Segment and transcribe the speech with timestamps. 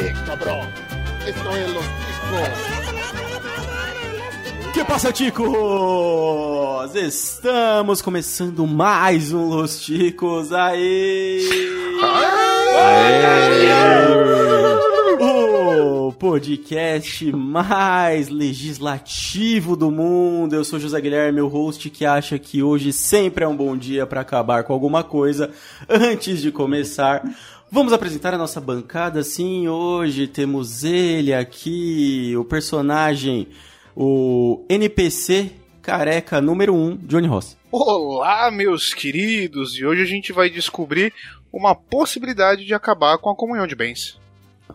[0.00, 0.68] Eh, cabrón.
[1.26, 2.48] Esto es los discos.
[4.72, 6.94] Que passa, ticos?
[6.94, 10.52] Estamos começando mais um Los Ticos.
[10.52, 11.40] Aê!
[15.20, 20.54] O podcast mais legislativo do mundo.
[20.54, 24.06] Eu sou José Guilherme, o host que acha que hoje sempre é um bom dia
[24.06, 25.50] para acabar com alguma coisa.
[25.88, 27.22] Antes de começar,
[27.70, 29.68] Vamos apresentar a nossa bancada, sim.
[29.68, 33.48] Hoje temos ele aqui, o personagem,
[33.94, 37.58] o NPC careca número 1, um, Johnny Ross.
[37.70, 39.76] Olá, meus queridos!
[39.76, 41.12] E hoje a gente vai descobrir
[41.52, 44.18] uma possibilidade de acabar com a comunhão de bens.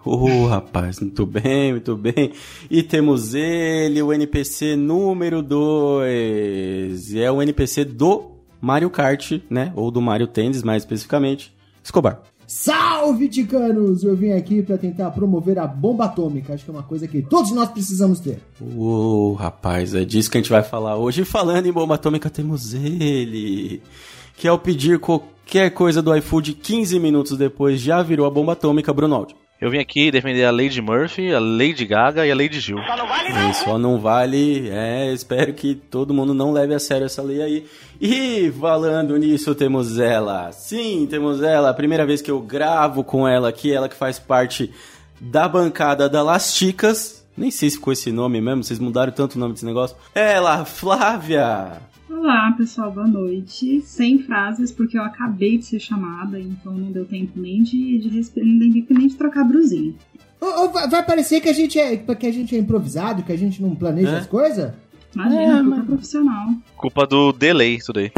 [0.05, 2.31] Oh, rapaz, muito bem, muito bem.
[2.69, 7.11] E temos ele, o NPC número 2.
[7.11, 9.73] E é o NPC do Mario Kart, né?
[9.75, 11.53] Ou do Mario Tennis, mais especificamente,
[11.83, 12.21] Escobar.
[12.53, 14.03] Salve, ticanos!
[14.03, 16.53] Eu vim aqui para tentar promover a bomba atômica.
[16.53, 18.39] Acho que é uma coisa que todos nós precisamos ter.
[18.61, 21.25] Uou, rapaz, é disso que a gente vai falar hoje.
[21.25, 23.81] Falando em bomba atômica, temos ele,
[24.37, 28.93] que ao pedir qualquer coisa do iFood 15 minutos depois já virou a bomba atômica,
[28.93, 29.35] Brunaldi.
[29.61, 32.79] Eu vim aqui defender a Lady Murphy, a Lady Gaga e a Lady Jill.
[32.85, 33.49] Só não vale, não.
[33.49, 34.69] E só não vale.
[34.69, 37.65] É, espero que todo mundo não leve a sério essa lei aí.
[38.01, 40.51] E falando nisso, temos ela.
[40.51, 41.69] Sim, temos ela.
[41.69, 44.69] A primeira vez que eu gravo com ela aqui, ela que faz parte
[45.19, 47.25] da bancada da Lasticas.
[47.37, 49.95] Nem sei se ficou esse nome mesmo, vocês mudaram tanto o nome desse negócio.
[50.13, 51.81] Ela, Flávia.
[52.15, 53.81] Olá, pessoal, boa noite.
[53.81, 58.31] Sem frases, porque eu acabei de ser chamada, então não deu tempo nem de, de,
[58.35, 59.95] nem, nem de trocar brusinha.
[60.39, 63.37] Oh, oh, vai parecer que a gente é que a gente é improvisado, que a
[63.37, 64.17] gente não planeja é?
[64.19, 64.73] as coisas?
[65.15, 65.85] Imagina, é, culpa mas...
[65.85, 66.47] profissional.
[66.77, 68.11] Culpa do delay, isso daí.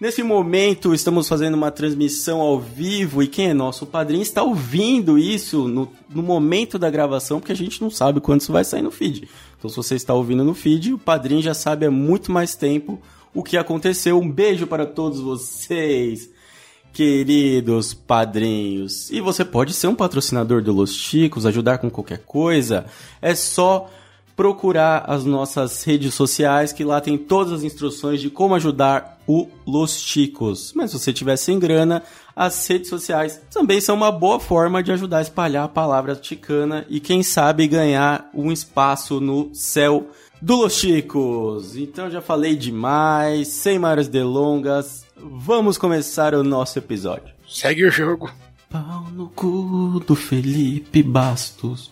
[0.00, 5.18] Nesse momento, estamos fazendo uma transmissão ao vivo e quem é nosso padrinho está ouvindo
[5.18, 8.82] isso no, no momento da gravação, porque a gente não sabe quando isso vai sair
[8.82, 9.28] no feed.
[9.58, 13.00] Então, se você está ouvindo no feed, o padrinho já sabe há muito mais tempo
[13.34, 14.18] o que aconteceu.
[14.18, 16.30] Um beijo para todos vocês,
[16.94, 19.10] queridos padrinhos.
[19.10, 22.86] E você pode ser um patrocinador do Los Chicos, ajudar com qualquer coisa.
[23.20, 23.90] É só
[24.36, 29.48] procurar as nossas redes sociais, que lá tem todas as instruções de como ajudar o
[29.66, 30.72] Los Chicos.
[30.74, 32.02] Mas se você tiver sem grana,
[32.34, 36.86] as redes sociais também são uma boa forma de ajudar a espalhar a palavra ticana
[36.88, 40.08] e quem sabe ganhar um espaço no céu
[40.40, 41.76] do Los Chicos.
[41.76, 47.34] Então já falei demais, sem maiores delongas, vamos começar o nosso episódio.
[47.48, 48.30] Segue o jogo.
[48.70, 51.90] Pau no cu do Felipe Bastos.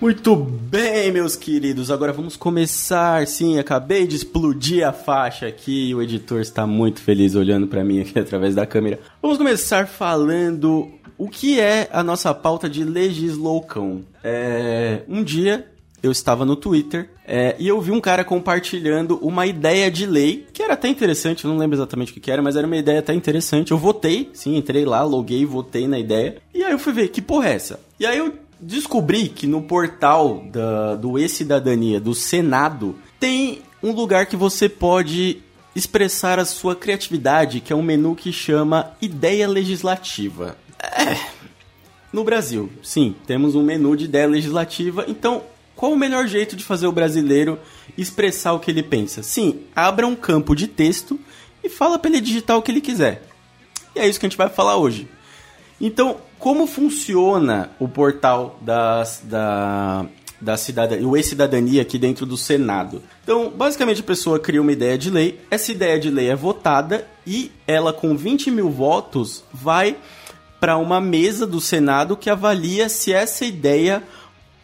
[0.00, 1.90] Muito bem, meus queridos.
[1.90, 3.26] Agora vamos começar.
[3.26, 5.92] Sim, acabei de explodir a faixa aqui.
[5.92, 9.00] O editor está muito feliz olhando para mim aqui através da câmera.
[9.20, 10.88] Vamos começar falando
[11.18, 14.04] o que é a nossa pauta de legisloucão.
[14.22, 15.66] É, um dia
[16.00, 20.46] eu estava no Twitter é, e eu vi um cara compartilhando uma ideia de lei
[20.52, 23.00] que era até interessante, eu não lembro exatamente o que era, mas era uma ideia
[23.00, 23.72] até interessante.
[23.72, 26.36] Eu votei, sim, entrei lá, loguei, votei na ideia.
[26.54, 27.80] E aí eu fui ver que porra é essa?
[27.98, 34.26] E aí eu descobri que no portal da, do E-Cidadania, do Senado, tem um lugar
[34.26, 35.42] que você pode
[35.74, 40.56] expressar a sua criatividade, que é um menu que chama Ideia Legislativa.
[40.80, 41.38] É.
[42.12, 45.42] No Brasil, sim, temos um menu de ideia legislativa, então
[45.76, 47.58] qual o melhor jeito de fazer o brasileiro
[47.96, 49.22] expressar o que ele pensa?
[49.22, 51.20] Sim, abra um campo de texto
[51.62, 53.22] e fala para ele digitar o que ele quiser.
[53.94, 55.06] E é isso que a gente vai falar hoje.
[55.80, 60.06] Então, como funciona o portal das, da,
[60.40, 63.02] da cidadania, o e-cidadania aqui dentro do Senado?
[63.22, 67.06] Então, basicamente a pessoa cria uma ideia de lei, essa ideia de lei é votada
[67.26, 69.96] e ela, com 20 mil votos, vai
[70.60, 74.02] para uma mesa do Senado que avalia se essa ideia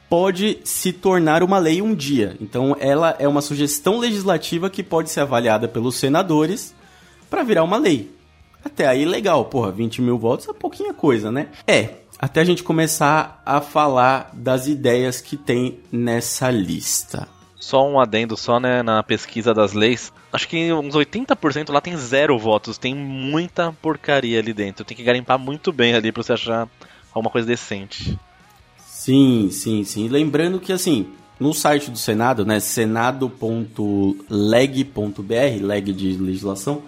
[0.09, 2.37] pode se tornar uma lei um dia.
[2.41, 6.73] Então, ela é uma sugestão legislativa que pode ser avaliada pelos senadores
[7.29, 8.13] para virar uma lei.
[8.64, 11.49] Até aí, legal, porra, 20 mil votos é pouquinha coisa, né?
[11.66, 17.28] É, até a gente começar a falar das ideias que tem nessa lista.
[17.56, 20.12] Só um adendo só, né, na pesquisa das leis.
[20.32, 22.76] Acho que uns 80% lá tem zero votos.
[22.76, 24.84] Tem muita porcaria ali dentro.
[24.84, 26.69] Tem que garimpar muito bem ali pra você achar
[27.12, 28.19] alguma coisa decente.
[28.87, 30.08] Sim, sim, sim.
[30.08, 31.06] Lembrando que, assim,
[31.38, 33.34] no site do Senado, né, senado.leg.br,
[35.62, 36.82] leg de legislação,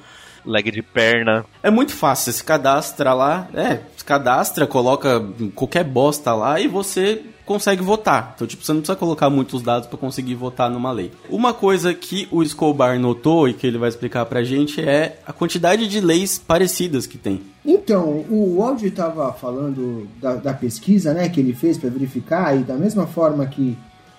[0.46, 1.44] Leg de perna.
[1.62, 2.32] é muito fácil.
[2.32, 5.22] Você se cadastra lá, é, se cadastra, coloca
[5.54, 8.32] qualquer bosta lá e você consegue votar.
[8.34, 11.12] Então, tipo, você não precisa colocar muitos dados para conseguir votar numa lei.
[11.31, 15.32] Uma coisa que o Escobar notou e que ele vai explicar pra gente é a
[15.32, 17.40] quantidade de leis parecidas que tem.
[17.64, 22.64] Então, o Audi estava falando da, da pesquisa né, que ele fez para verificar, e
[22.64, 23.78] da mesma forma que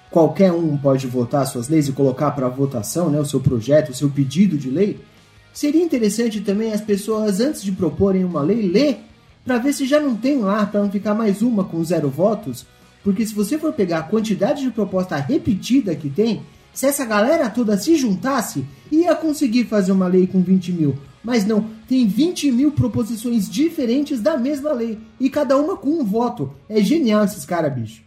[0.10, 3.94] qualquer um pode votar suas leis e colocar para votação né, o seu projeto, o
[3.94, 5.00] seu pedido de lei,
[5.58, 9.00] seria interessante também as pessoas, antes de proporem uma lei, ler
[9.44, 12.64] para ver se já não tem lá, para não ficar mais uma com zero votos.
[13.04, 17.50] Porque se você for pegar a quantidade de proposta repetida que tem, se essa galera
[17.50, 20.96] toda se juntasse, ia conseguir fazer uma lei com 20 mil.
[21.24, 25.00] Mas não, tem 20 mil proposições diferentes da mesma lei.
[25.20, 26.54] E cada uma com um voto.
[26.70, 28.07] É genial esses caras, bicho.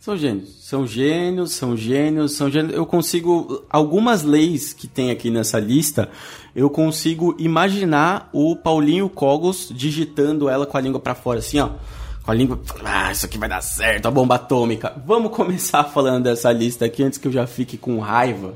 [0.00, 2.72] São gênios, são gênios, são gênios, são gênios.
[2.74, 3.64] Eu consigo.
[3.68, 6.08] Algumas leis que tem aqui nessa lista,
[6.54, 11.70] eu consigo imaginar o Paulinho Cogos digitando ela com a língua pra fora, assim, ó.
[12.22, 12.60] Com a língua.
[12.84, 14.94] Ah, isso aqui vai dar certo, a bomba atômica.
[15.04, 18.54] Vamos começar falando dessa lista aqui antes que eu já fique com raiva.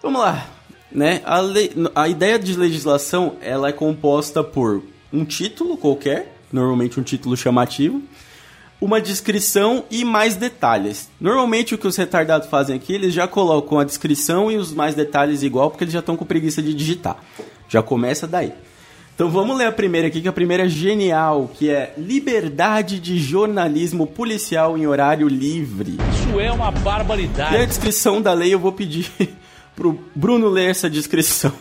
[0.00, 0.46] Vamos lá.
[0.92, 1.22] Né?
[1.24, 4.82] A, lei- a ideia de legislação ela é composta por
[5.12, 8.02] um título qualquer, normalmente um título chamativo,
[8.82, 11.08] uma descrição e mais detalhes.
[11.20, 14.96] Normalmente o que os retardados fazem aqui, eles já colocam a descrição e os mais
[14.96, 17.16] detalhes igual, porque eles já estão com preguiça de digitar.
[17.68, 18.52] Já começa daí.
[19.14, 23.20] Então vamos ler a primeira aqui, que a primeira é genial, que é liberdade de
[23.20, 25.98] jornalismo policial em horário livre.
[26.12, 27.66] Isso é uma E a barbaridade.
[27.66, 29.08] descrição da lei eu vou pedir
[29.76, 31.52] pro Bruno ler essa descrição.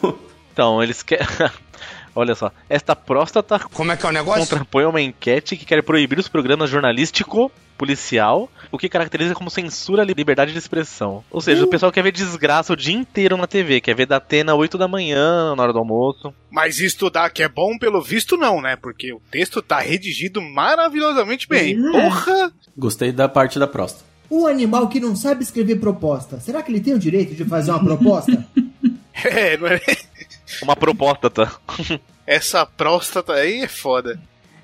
[0.52, 1.28] Então, eles querem.
[2.16, 4.42] Olha só, esta próstata Como é que é o negócio?
[4.42, 10.04] contrapõe uma enquete que quer proibir os programas jornalístico policial, o que caracteriza como censura
[10.04, 11.24] à liberdade de expressão.
[11.32, 14.18] Ou seja, o pessoal quer ver desgraça o dia inteiro na TV, quer ver da
[14.18, 16.32] Atena 8 da manhã, na hora do almoço.
[16.52, 18.76] Mas estudar que é bom, pelo visto, não, né?
[18.76, 21.76] Porque o texto tá redigido maravilhosamente bem.
[21.92, 22.52] Porra!
[22.78, 24.06] Gostei da parte da próstata.
[24.30, 27.72] Um animal que não sabe escrever proposta, será que ele tem o direito de fazer
[27.72, 28.46] uma proposta?
[29.24, 29.80] É, não é?
[30.62, 31.52] Uma proposta, tá?
[32.26, 34.20] Essa próstata aí é foda.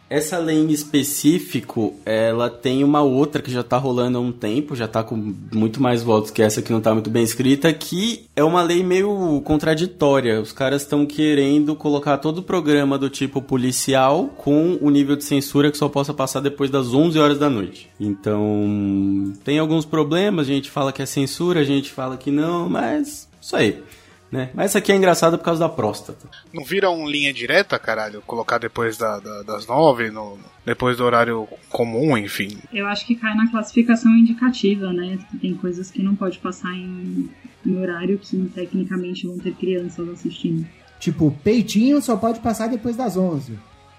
[0.09, 4.73] Essa lei em específico, ela tem uma outra que já tá rolando há um tempo,
[4.73, 8.25] já tá com muito mais votos que essa que não tá muito bem escrita, que
[8.33, 10.39] é uma lei meio contraditória.
[10.39, 15.25] Os caras estão querendo colocar todo o programa do tipo policial com o nível de
[15.25, 17.89] censura que só possa passar depois das 11 horas da noite.
[17.99, 22.69] Então, tem alguns problemas, a gente fala que é censura, a gente fala que não,
[22.69, 23.83] mas isso aí.
[24.31, 24.50] Né?
[24.53, 26.27] Mas essa aqui é engraçada por causa da próstata.
[26.53, 28.21] Não vira um linha direta, caralho?
[28.27, 32.57] Colocar depois da- da- das nove, no- depois do horário comum, enfim.
[32.74, 35.18] Eu acho que cai na classificação indicativa, né?
[35.41, 37.30] Tem coisas que não pode passar em,
[37.66, 40.68] em horário que tecnicamente vão ter crianças assistindo.
[40.99, 43.57] tipo, peitinho só pode passar depois das 11.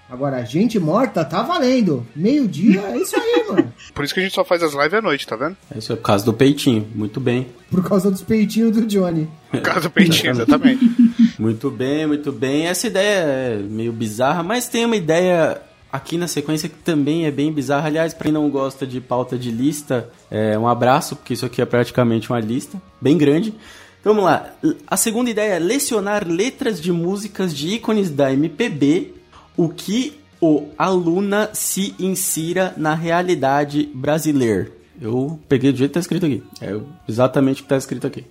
[0.09, 2.05] Agora, gente morta tá valendo.
[2.15, 3.71] Meio-dia é isso aí, mano.
[3.93, 5.55] Por isso que a gente só faz as lives à noite, tá vendo?
[5.75, 6.87] Isso é por causa do peitinho.
[6.95, 7.47] Muito bem.
[7.69, 9.29] Por causa dos peitinhos do Johnny.
[9.51, 10.83] Por causa do peitinho, exatamente.
[11.37, 12.67] Muito bem, muito bem.
[12.67, 15.61] Essa ideia é meio bizarra, mas tem uma ideia
[15.91, 17.87] aqui na sequência que também é bem bizarra.
[17.87, 21.61] Aliás, pra quem não gosta de pauta de lista, é um abraço, porque isso aqui
[21.61, 23.53] é praticamente uma lista bem grande.
[24.01, 24.53] Então vamos lá.
[24.85, 29.13] A segunda ideia é lecionar letras de músicas de ícones da MPB,
[29.57, 34.71] o que o aluna se insira na realidade brasileira.
[35.01, 36.43] Eu peguei do jeito que tá escrito aqui.
[36.61, 36.77] É
[37.07, 38.25] exatamente o que tá escrito aqui.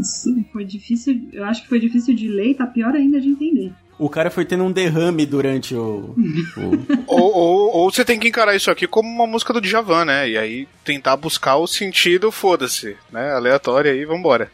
[0.00, 1.28] Isso foi difícil.
[1.32, 3.72] Eu acho que foi difícil de ler e tá pior ainda de entender.
[3.98, 6.14] O cara foi tendo um derrame durante o.
[6.56, 10.04] o- ou, ou, ou você tem que encarar isso aqui como uma música do Djavan,
[10.06, 10.28] né?
[10.30, 13.32] E aí tentar buscar o sentido, foda-se, né?
[13.32, 14.50] Aleatório aí, vambora.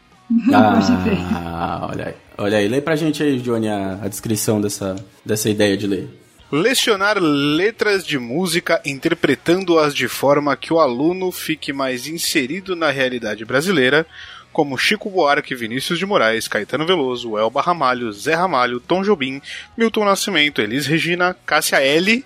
[0.53, 2.15] Ah, olha aí.
[2.37, 6.09] Olha aí, lê pra gente aí, Johnny, a, a descrição dessa, dessa ideia de lei.
[6.51, 13.45] Lecionar letras de música interpretando-as de forma que o aluno fique mais inserido na realidade
[13.45, 14.07] brasileira,
[14.53, 19.43] como Chico Buarque, Vinícius de Moraes, Caetano Veloso, Elba Ramalho, Zé Ramalho, Tom Jobim,
[19.77, 22.25] Milton Nascimento, Elis Regina, Cássia L,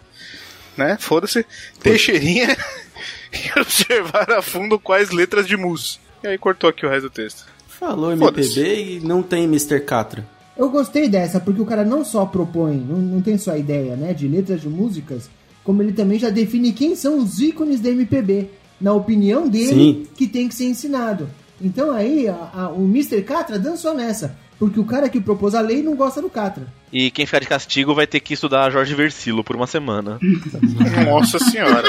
[0.76, 0.98] né?
[1.00, 1.44] Foda-se,
[1.80, 2.54] Teixeirinha
[3.32, 5.98] e observar a fundo quais letras de mus.
[6.22, 7.46] E aí cortou aqui o resto do texto.
[7.78, 8.12] Falou.
[8.12, 9.80] MPB e não tem Mr.
[9.80, 10.26] Catra.
[10.56, 13.94] Eu gostei dessa, porque o cara não só propõe, não, não tem só a ideia,
[13.94, 15.30] né, de letras de músicas,
[15.62, 18.48] como ele também já define quem são os ícones da MPB,
[18.80, 20.06] na opinião dele, Sim.
[20.16, 21.28] que tem que ser ensinado.
[21.60, 23.22] Então aí, a- a- o Mr.
[23.22, 26.66] Catra dançou nessa, porque o cara que propôs a lei não gosta do Catra.
[26.92, 30.18] E quem ficar de castigo vai ter que estudar Jorge Versilo por uma semana.
[31.06, 31.84] Nossa senhora.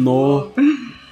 [0.00, 0.52] No.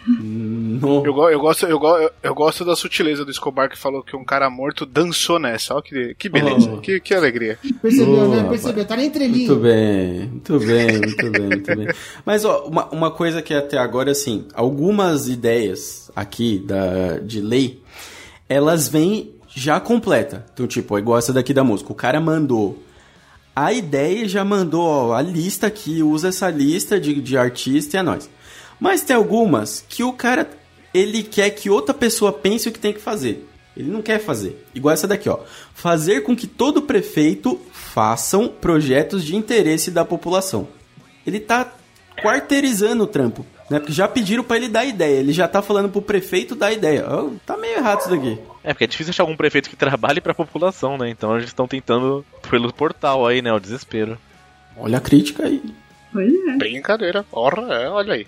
[0.09, 4.25] Eu, eu, gosto, eu, eu- eu gosto da sutileza do Escobar que falou que um
[4.25, 5.75] cara morto dançou nessa.
[5.75, 6.79] Olha que, que beleza, Oh.
[6.79, 7.59] que, que alegria.
[7.83, 8.49] Percebeu, Boa, né?
[8.49, 9.49] Percebeu, tá na entrelinha.
[9.49, 11.89] Muito bem, muito bem, muito bem, muito bem.
[12.25, 17.83] Mas ó, uma, uma coisa que até agora, assim, algumas ideias aqui da, de lei,
[18.49, 20.47] elas vêm já completa.
[20.53, 21.91] Então, tipo, é igual essa daqui da música.
[21.91, 22.83] O cara mandou
[23.55, 27.97] a ideia e já mandou ó, a lista que usa essa lista de, de artista
[27.97, 28.29] e é nóis.
[28.79, 30.49] Mas tem algumas que o cara
[30.93, 33.47] ele quer que outra pessoa pense o que tem que fazer.
[33.77, 34.67] Ele não quer fazer.
[34.75, 35.41] Igual essa daqui, ó.
[35.75, 40.67] Fazer com que todo prefeito façam projetos de interesse da população.
[41.27, 41.75] Ele tá
[42.23, 43.79] quarteirizando o trampo, né?
[43.79, 45.19] Porque já pediram pra ele dar ideia.
[45.19, 47.05] Ele já tá falando pro prefeito dar ideia.
[47.07, 48.39] Ó, tá meio errado isso daqui.
[48.65, 51.11] É, porque é difícil achar algum prefeito que trabalhe pra população, né?
[51.11, 53.53] Então eles estão tentando pelo portal aí, né?
[53.53, 54.17] O desespero.
[54.79, 55.63] Olha a crítica aí.
[56.11, 56.57] Pois é.
[56.57, 57.23] Brincadeira.
[57.25, 58.27] Porra, é, olha aí.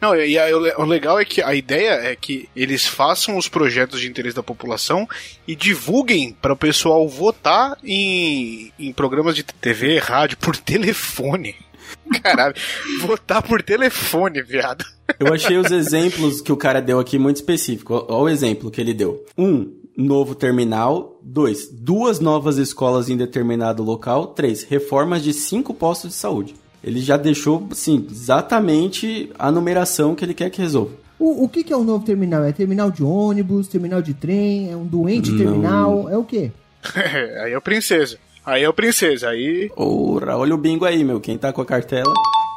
[0.00, 4.00] Não, e le- o legal é que a ideia é que eles façam os projetos
[4.00, 5.08] de interesse da população
[5.46, 11.54] e divulguem para o pessoal votar em, em programas de TV, rádio, por telefone.
[12.22, 12.54] Caralho,
[13.00, 14.84] votar por telefone, viado.
[15.20, 17.94] Eu achei os exemplos que o cara deu aqui muito específico.
[18.08, 19.24] Olha o exemplo que ele deu.
[19.38, 21.18] Um, novo terminal.
[21.22, 24.28] Dois, duas novas escolas em determinado local.
[24.28, 26.54] Três, reformas de cinco postos de saúde.
[26.86, 30.92] Ele já deixou, assim, exatamente a numeração que ele quer que resolva.
[31.18, 32.44] O, o que, que é o novo terminal?
[32.44, 35.38] É terminal de ônibus, terminal de trem, é um doente Não.
[35.38, 36.52] terminal, é o quê?
[37.42, 38.18] aí é o princesa.
[38.44, 39.30] Aí é o princesa.
[39.30, 41.18] Aí Ora, olha o bingo aí, meu.
[41.20, 42.12] Quem tá com a cartela.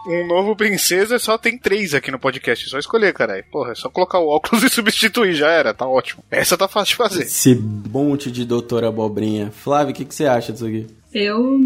[0.07, 2.67] um novo princesa só tem três aqui no podcast.
[2.67, 3.43] É só escolher, caralho.
[3.51, 5.73] Porra, é só colocar o óculos e substituir, já era.
[5.73, 6.23] Tá ótimo.
[6.29, 7.23] Essa tá fácil de fazer.
[7.23, 9.49] Esse monte de doutora abobrinha.
[9.51, 10.85] Flávio, o que, que você acha disso aqui?
[11.13, 11.59] Eu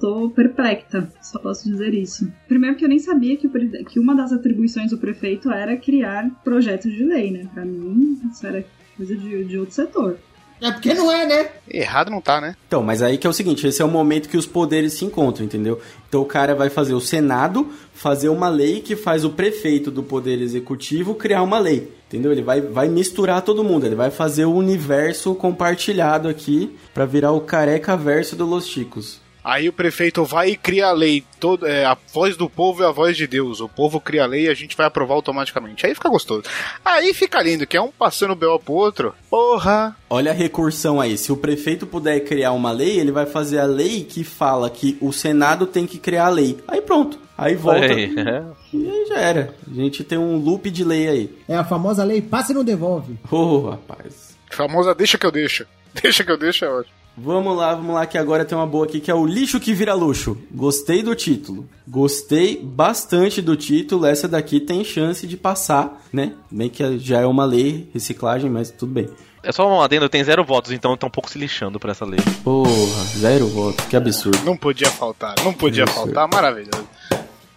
[0.00, 2.30] tô perplexa, só posso dizer isso.
[2.46, 5.76] Primeiro que eu nem sabia que, o pre- que uma das atribuições do prefeito era
[5.76, 7.48] criar projetos de lei, né?
[7.52, 8.64] Pra mim, isso era
[8.96, 10.18] coisa de, de outro setor.
[10.60, 11.50] É porque não é, né?
[11.68, 12.56] Errado não tá, né?
[12.66, 15.04] Então, mas aí que é o seguinte, esse é o momento que os poderes se
[15.04, 15.78] encontram, entendeu?
[16.08, 20.02] Então o cara vai fazer o Senado fazer uma lei que faz o prefeito do
[20.02, 22.32] poder executivo criar uma lei, entendeu?
[22.32, 27.32] Ele vai, vai misturar todo mundo, ele vai fazer o universo compartilhado aqui pra virar
[27.32, 29.25] o careca verso do Los Chicos.
[29.46, 31.22] Aí o prefeito vai e cria a lei.
[31.38, 33.60] Todo, é, a voz do povo é a voz de Deus.
[33.60, 35.86] O povo cria a lei e a gente vai aprovar automaticamente.
[35.86, 36.42] Aí fica gostoso.
[36.84, 38.58] Aí fica lindo, que é um passando o B.O.
[38.58, 39.14] pro outro.
[39.30, 39.96] Porra!
[40.10, 41.16] Olha a recursão aí.
[41.16, 44.98] Se o prefeito puder criar uma lei, ele vai fazer a lei que fala que
[45.00, 46.58] o Senado tem que criar a lei.
[46.66, 47.16] Aí pronto.
[47.38, 47.86] Aí volta.
[47.86, 48.42] Aí, é.
[48.72, 49.54] E aí já era.
[49.70, 51.38] A gente tem um loop de lei aí.
[51.48, 53.16] É a famosa lei passa e não devolve.
[53.30, 54.36] Ô, rapaz.
[54.50, 55.64] Famosa deixa que eu deixo.
[56.02, 56.95] Deixa que eu deixo é ótimo.
[57.18, 59.72] Vamos lá, vamos lá, que agora tem uma boa aqui, que é o lixo que
[59.72, 60.36] vira luxo.
[60.50, 61.66] Gostei do título.
[61.88, 64.04] Gostei bastante do título.
[64.04, 66.34] Essa daqui tem chance de passar, né?
[66.50, 69.08] Bem que já é uma lei, reciclagem, mas tudo bem.
[69.42, 72.04] É só um adendo, tem zero votos, então estão um pouco se lixando pra essa
[72.04, 72.18] lei.
[72.44, 74.44] Porra, zero voto, que absurdo.
[74.44, 75.94] Não podia faltar, não podia Isso.
[75.94, 76.28] faltar.
[76.28, 76.86] Maravilhoso.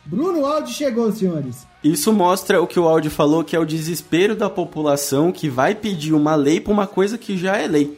[0.06, 1.68] Bruno Aldi chegou, senhores.
[1.84, 5.76] Isso mostra o que o áudio falou, que é o desespero da população que vai
[5.76, 7.98] pedir uma lei pra uma coisa que já é lei.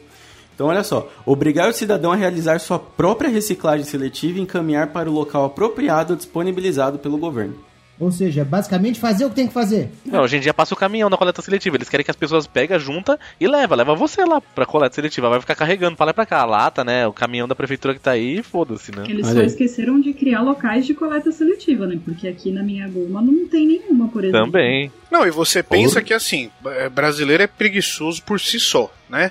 [0.54, 1.10] Então, olha só.
[1.24, 6.16] Obrigar o cidadão a realizar sua própria reciclagem seletiva e encaminhar para o local apropriado
[6.16, 7.56] disponibilizado pelo governo.
[8.00, 9.88] Ou seja, basicamente fazer o que tem que fazer.
[10.04, 11.76] Não, hoje em dia passa o caminhão na coleta seletiva.
[11.76, 13.76] Eles querem que as pessoas pegam, junta e leva.
[13.76, 15.28] Leva você lá pra coleta seletiva.
[15.28, 16.40] Vai ficar carregando pra lá e pra cá.
[16.40, 17.06] A lata, né?
[17.06, 19.04] O caminhão da prefeitura que tá aí, foda-se, né?
[19.08, 19.46] Eles Olha só aí.
[19.46, 22.00] esqueceram de criar locais de coleta seletiva, né?
[22.04, 24.46] Porque aqui na minha goma não tem nenhuma, por exemplo.
[24.46, 24.90] Também.
[25.08, 29.30] Não, e você pensa que assim, é, brasileiro é preguiçoso por si só, né?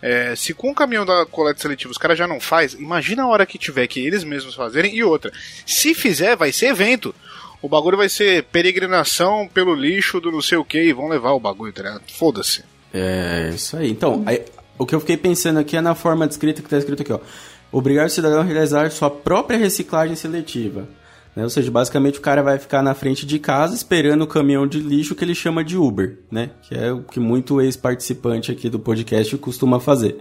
[0.00, 3.26] É, se com o caminhão da coleta seletiva os caras já não faz, imagina a
[3.26, 5.32] hora que tiver que eles mesmos fazerem e outra.
[5.66, 7.14] Se fizer, vai ser evento.
[7.60, 11.32] O bagulho vai ser peregrinação pelo lixo do não sei o que e vão levar
[11.32, 12.00] o bagulho, tá?
[12.16, 12.62] Foda-se.
[12.94, 13.90] É, isso aí.
[13.90, 14.44] Então, aí,
[14.78, 17.12] o que eu fiquei pensando aqui é na forma de escrita que tá escrito aqui,
[17.12, 17.18] ó.
[17.70, 20.88] Obrigar o cidadão a realizar sua própria reciclagem seletiva.
[21.38, 21.44] Né?
[21.44, 24.80] Ou seja, basicamente o cara vai ficar na frente de casa esperando o caminhão de
[24.80, 26.50] lixo que ele chama de Uber, né?
[26.62, 30.18] Que é o que muito ex-participante aqui do podcast costuma fazer.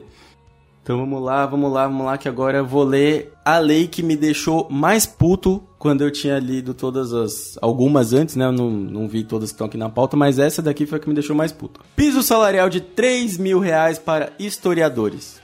[0.83, 4.03] Então vamos lá, vamos lá, vamos lá, que agora eu vou ler a lei que
[4.03, 7.57] me deixou mais puto quando eu tinha lido todas as.
[7.63, 8.45] algumas antes, né?
[8.45, 11.01] Eu não, não vi todas que estão aqui na pauta, mas essa daqui foi a
[11.01, 11.81] que me deixou mais puto.
[11.95, 15.41] Piso salarial de 3 mil reais para historiadores.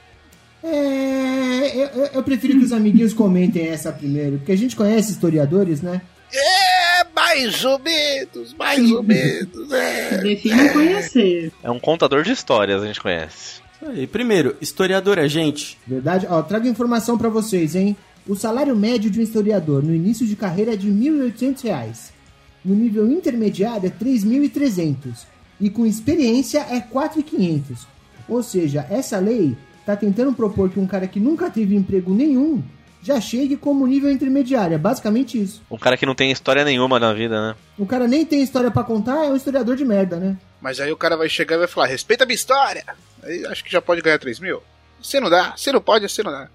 [0.64, 5.82] É, eu, eu- prefiro que os amiguinhos comentem essa primeiro, porque a gente conhece historiadores,
[5.82, 6.02] né?
[6.34, 10.18] É, mais ou menos, mais ou menos, é.
[10.20, 11.52] Defina conhecer.
[11.62, 13.62] É um contador de histórias, a gente conhece.
[13.82, 14.08] Isso aí.
[14.08, 15.78] Primeiro, historiador é gente.
[15.86, 16.26] Verdade?
[16.30, 17.96] Ó, trago informação pra vocês, hein?
[18.28, 22.14] O salário médio de um historiador no início de carreira é de 1.800 reais.
[22.64, 24.96] No nível intermediário é 3.300
[25.60, 27.62] e com experiência é 4.500.
[28.30, 29.56] Ou seja, essa lei
[29.86, 32.64] tá tentando propor que um cara que nunca teve emprego nenhum
[33.04, 34.76] já chegue como nível intermediário.
[34.76, 35.62] É basicamente isso.
[35.70, 37.56] Um cara que não tem história nenhuma na vida, né?
[37.78, 40.38] O cara nem tem história pra contar, é um historiador de merda, né?
[40.62, 42.86] Mas aí o cara vai chegar e vai falar, respeita a minha história.
[43.22, 44.64] Aí acho que já pode ganhar 3 mil.
[45.02, 46.48] Se não dá, se não pode, se não dá.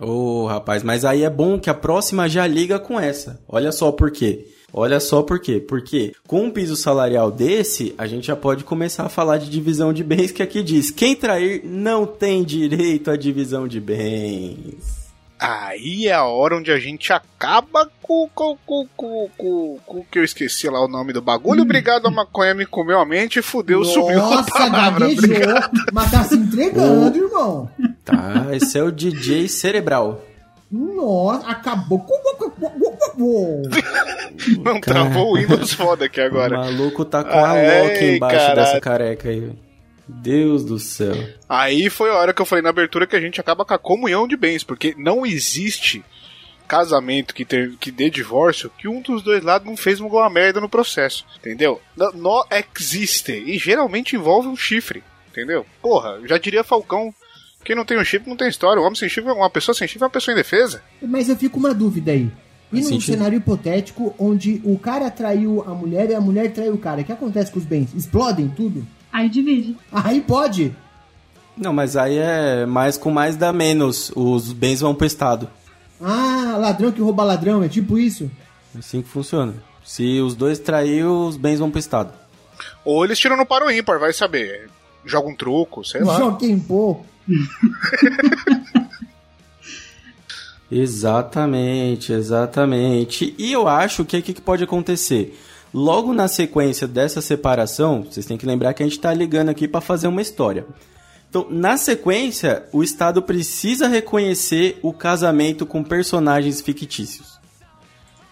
[0.00, 3.40] Ô, rapaz, mas aí é bom que a próxima já liga com essa.
[3.46, 4.46] Olha só por quê.
[4.72, 5.60] Olha só por quê.
[5.60, 9.92] Porque com um piso salarial desse, a gente já pode começar a falar de divisão
[9.92, 15.02] de bens, que aqui diz: quem trair não tem direito à divisão de bens.
[15.38, 20.04] Aí é a hora onde a gente acaba com, com, com, com, com, com o
[20.04, 21.62] que eu esqueci lá o nome do bagulho.
[21.62, 25.08] Obrigado, a maconha me comeu a mente e fudeu, subiu a Nossa, palavra.
[25.08, 25.70] gaguejou, Obrigado.
[25.92, 27.68] mas tá se entregando, irmão.
[28.04, 30.22] Tá, esse é o DJ cerebral.
[30.70, 31.98] Nossa, acabou.
[33.18, 34.80] Não Cara.
[34.80, 36.56] travou o Windows foda aqui O agora.
[36.58, 39.52] maluco tá com a Ai, Loki embaixo dessa careca aí.
[40.08, 41.14] Deus do céu.
[41.48, 43.78] Aí foi a hora que eu falei na abertura que a gente acaba com a
[43.78, 46.04] comunhão de bens, porque não existe
[46.66, 50.60] casamento que, ter, que dê divórcio que um dos dois lados não fez alguma merda
[50.60, 51.80] no processo, entendeu?
[51.96, 55.66] Não, não existe, e geralmente envolve um chifre, entendeu?
[55.82, 57.14] Porra, eu já diria Falcão,
[57.64, 59.86] quem não tem um chifre não tem história, um homem sem chifre, uma pessoa sem
[59.86, 60.82] chifre é uma pessoa indefesa.
[61.02, 62.30] Mas eu fico com uma dúvida aí.
[62.72, 63.14] E num sentido.
[63.14, 67.04] cenário hipotético onde o cara traiu a mulher e a mulher traiu o cara, o
[67.04, 67.94] que acontece com os bens?
[67.94, 68.86] Explodem tudo?
[69.12, 69.76] Aí divide.
[69.92, 70.74] Aí pode.
[71.56, 74.10] Não, mas aí é mais com mais dá menos.
[74.16, 75.50] Os bens vão pro Estado.
[76.00, 78.30] Ah, ladrão que rouba ladrão, é tipo isso?
[78.74, 79.54] É assim que funciona.
[79.84, 82.12] Se os dois trair, os bens vão pro Estado.
[82.84, 84.70] Ou eles tiram no paro ímpar, vai saber.
[85.04, 86.16] Joga um truco, sei lá.
[86.16, 87.00] Joguem pô.
[90.74, 93.34] Exatamente, exatamente.
[93.38, 95.38] E eu acho que o que, que pode acontecer?
[95.74, 99.68] Logo na sequência dessa separação, vocês têm que lembrar que a gente tá ligando aqui
[99.68, 100.66] para fazer uma história.
[101.28, 107.40] Então, na sequência, o Estado precisa reconhecer o casamento com personagens fictícios.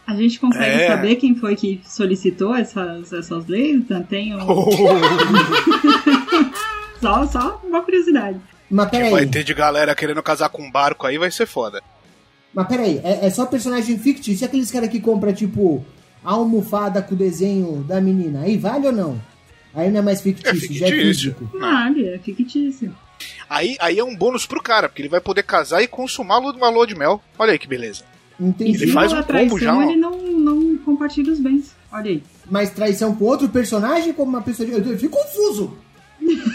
[0.07, 0.87] A gente consegue É.
[0.88, 3.76] saber quem foi que solicitou essas, essas leis?
[3.76, 4.40] Então, Tem um...
[7.00, 8.38] só, só uma curiosidade.
[8.70, 11.81] Mas peraí, Vai ter de galera querendo casar com um barco aí, vai ser foda.
[12.54, 14.44] Mas peraí, é, é só personagem fictício.
[14.44, 15.84] E aqueles caras que compram, tipo,
[16.24, 19.20] a almofada com o desenho da menina, aí vale ou não?
[19.74, 21.34] Aí não é mais fictício, É já é fictício.
[21.34, 21.58] físico.
[21.58, 22.94] Vale, é fictício.
[23.48, 26.68] Aí, aí é um bônus pro cara, porque ele vai poder casar e consumar uma
[26.68, 27.20] lua de mel.
[27.38, 28.04] Olha aí que beleza.
[28.38, 28.82] Entendi.
[28.82, 31.74] Ele faz um pela combo traição, já, ele não, não compartilha os bens.
[31.92, 32.22] Olha aí.
[32.50, 34.72] Mas traição com outro personagem como uma pessoa de...
[34.90, 35.76] Eu fico confuso.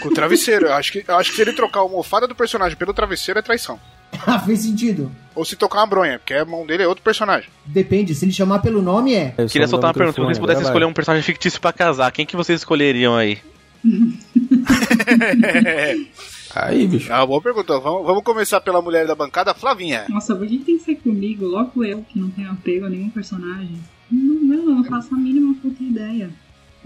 [0.00, 0.66] Com o travesseiro.
[0.66, 3.38] Eu acho, que, eu acho que se ele trocar a almofada do personagem pelo travesseiro
[3.38, 3.78] é traição.
[4.26, 5.12] Ah, fez sentido.
[5.34, 7.48] Ou se tocar uma bronha, porque a mão dele é outro personagem.
[7.64, 9.34] Depende, se ele chamar pelo nome é.
[9.36, 10.14] Eu Queria soltar uma pergunta.
[10.14, 13.38] Se vocês pudessem escolher um personagem fictício pra casar, quem que vocês escolheriam aí?
[16.56, 17.12] Aí, bicho.
[17.12, 17.78] Ah, boa pergunta.
[17.78, 20.06] Vamos, vamos começar pela mulher da bancada, Flavinha.
[20.08, 21.44] Nossa, por que que tem que ser comigo?
[21.44, 23.78] Logo eu, que não tenho apego a nenhum personagem.
[24.10, 26.30] Não, não, não faço a mínima puta ideia.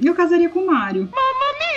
[0.00, 1.08] E eu casaria com o Mario.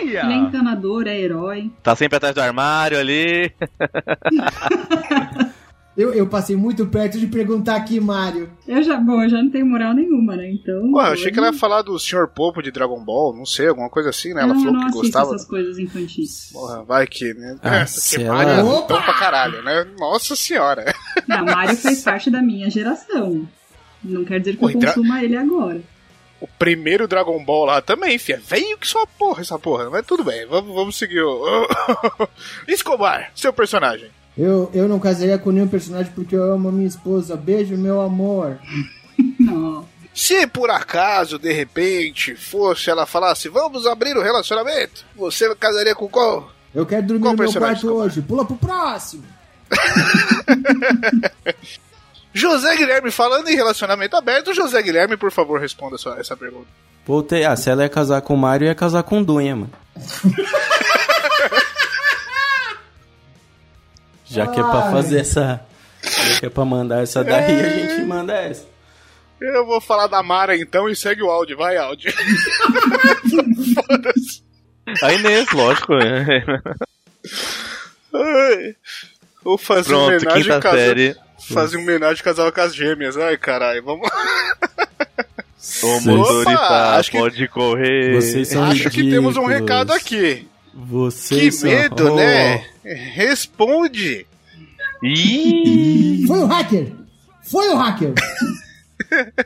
[0.01, 1.71] Ele é encanador, é herói.
[1.83, 3.51] Tá sempre atrás do armário ali.
[5.95, 8.49] Eu, eu passei muito perto de perguntar aqui, Mário.
[8.67, 10.49] Eu já, bom, eu já não tenho moral nenhuma, né?
[10.49, 10.91] Então.
[10.93, 12.27] Ué, eu achei que ela ia falar do Sr.
[12.33, 14.41] Popo de Dragon Ball, não sei, alguma coisa assim, né?
[14.41, 15.36] Ela não, eu falou não que gostava.
[15.36, 16.49] essas coisas infantis.
[16.51, 17.59] Porra, vai que, né?
[17.62, 18.88] Ah, Essa que Mario é Opa!
[18.88, 19.86] tão pra caralho, né?
[19.99, 20.91] Nossa senhora.
[21.27, 23.47] Não, Mario faz parte da minha geração.
[24.03, 25.79] Não quer dizer que Pô, eu e Dra- consuma ele agora.
[26.43, 28.38] O primeiro Dragon Ball lá também, fia.
[28.45, 29.89] Veio que só porra essa porra.
[29.89, 31.65] Mas tudo bem, vamos, vamos seguir o.
[32.67, 34.12] Escobar, seu personagem.
[34.38, 37.38] Eu, eu não casaria com nenhum personagem porque eu amo a minha esposa.
[37.38, 38.60] Beijo, meu amor.
[39.39, 39.88] Não.
[40.13, 46.10] Se por acaso, de repente, fosse ela falasse, vamos abrir o relacionamento, você casaria com
[46.10, 46.51] qual?
[46.75, 48.21] Eu quero dormir Qual no meu personagem quarto hoje.
[48.21, 49.23] Pula pro próximo.
[52.33, 56.67] José Guilherme, falando em relacionamento aberto, José Guilherme, por favor, responda essa, essa pergunta.
[57.05, 57.45] Voltei.
[57.45, 59.71] Ah, se ela ia casar com o Mario, ia casar com o Dunha, mano.
[64.25, 65.61] Já que é pra fazer essa.
[66.01, 68.65] Já que é pra mandar essa daí, a gente manda essa.
[69.39, 72.11] Eu vou falar da Mara então e segue o áudio, vai áudio.
[73.75, 74.41] Foda-se.
[75.03, 75.93] A Inês, lógico.
[75.95, 76.43] é.
[78.13, 78.75] Ai.
[79.43, 81.15] Vou fazer Pronto, homenagem quinta série.
[81.51, 83.17] Fazer um homenagem casal com as gêmeas.
[83.17, 84.12] Ai, caralho, vamos O
[85.58, 88.15] Vocês- motorista acho que- pode correr.
[88.21, 90.47] Vocês são Acho que temos um recado aqui.
[90.73, 92.15] Vocês Que são- medo, Oh.
[92.15, 92.65] né?
[92.84, 94.25] Responde.
[95.01, 96.25] Ih!
[96.27, 96.91] Foi o hacker!
[97.43, 98.13] Foi o hacker!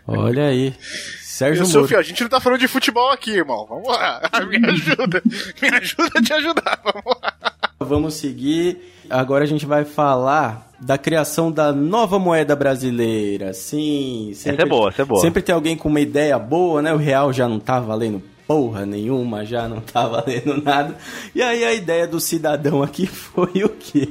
[0.08, 0.74] Olha aí.
[1.22, 1.88] Sérgio Moro.
[1.88, 3.66] fio, a gente não tá falando de futebol aqui, irmão.
[3.68, 4.22] Vamos lá.
[4.50, 5.22] Me ajuda.
[5.62, 6.80] Me ajuda a te ajudar.
[6.84, 7.34] Vamos lá.
[7.80, 8.78] Vamos seguir.
[9.10, 13.54] Agora a gente vai falar da criação da nova moeda brasileira.
[13.54, 15.22] Sim, sempre, Essa é boa, essa é boa.
[15.22, 16.94] Sempre tem alguém com uma ideia boa, né?
[16.94, 20.96] O real já não tá valendo porra nenhuma, já não tá valendo nada.
[21.36, 24.10] E aí a ideia do cidadão aqui foi o quê?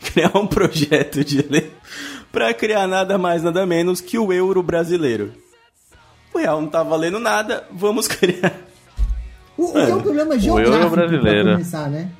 [0.00, 1.70] Criar um projeto de lei
[2.32, 5.32] para criar nada mais nada menos que o euro brasileiro.
[6.34, 8.52] O real não tá valendo nada, vamos criar.
[9.56, 11.44] O, o que é um problema euro geográfico brasileiro.
[11.44, 12.10] pra começar, né?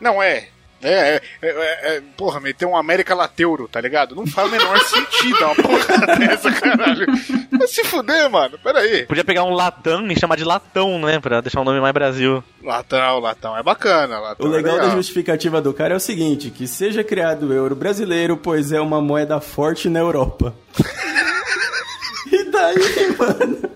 [0.00, 0.48] Não é.
[0.84, 4.14] É, é, é, é, é, porra, meter um América Lateuro, tá ligado?
[4.14, 7.06] Não faz o menor sentido uma porra dessa, caralho.
[7.50, 8.58] Vai se fuder, mano.
[8.62, 9.06] Pera aí.
[9.06, 11.18] Podia pegar um latão e chamar de latão, né?
[11.18, 12.44] Pra deixar o nome mais Brasil.
[12.62, 14.18] Latão, latão é bacana.
[14.20, 17.52] Latão O legal é da justificativa do cara é o seguinte, que seja criado o
[17.54, 20.54] euro brasileiro, pois é uma moeda forte na Europa.
[22.30, 23.70] e daí, mano?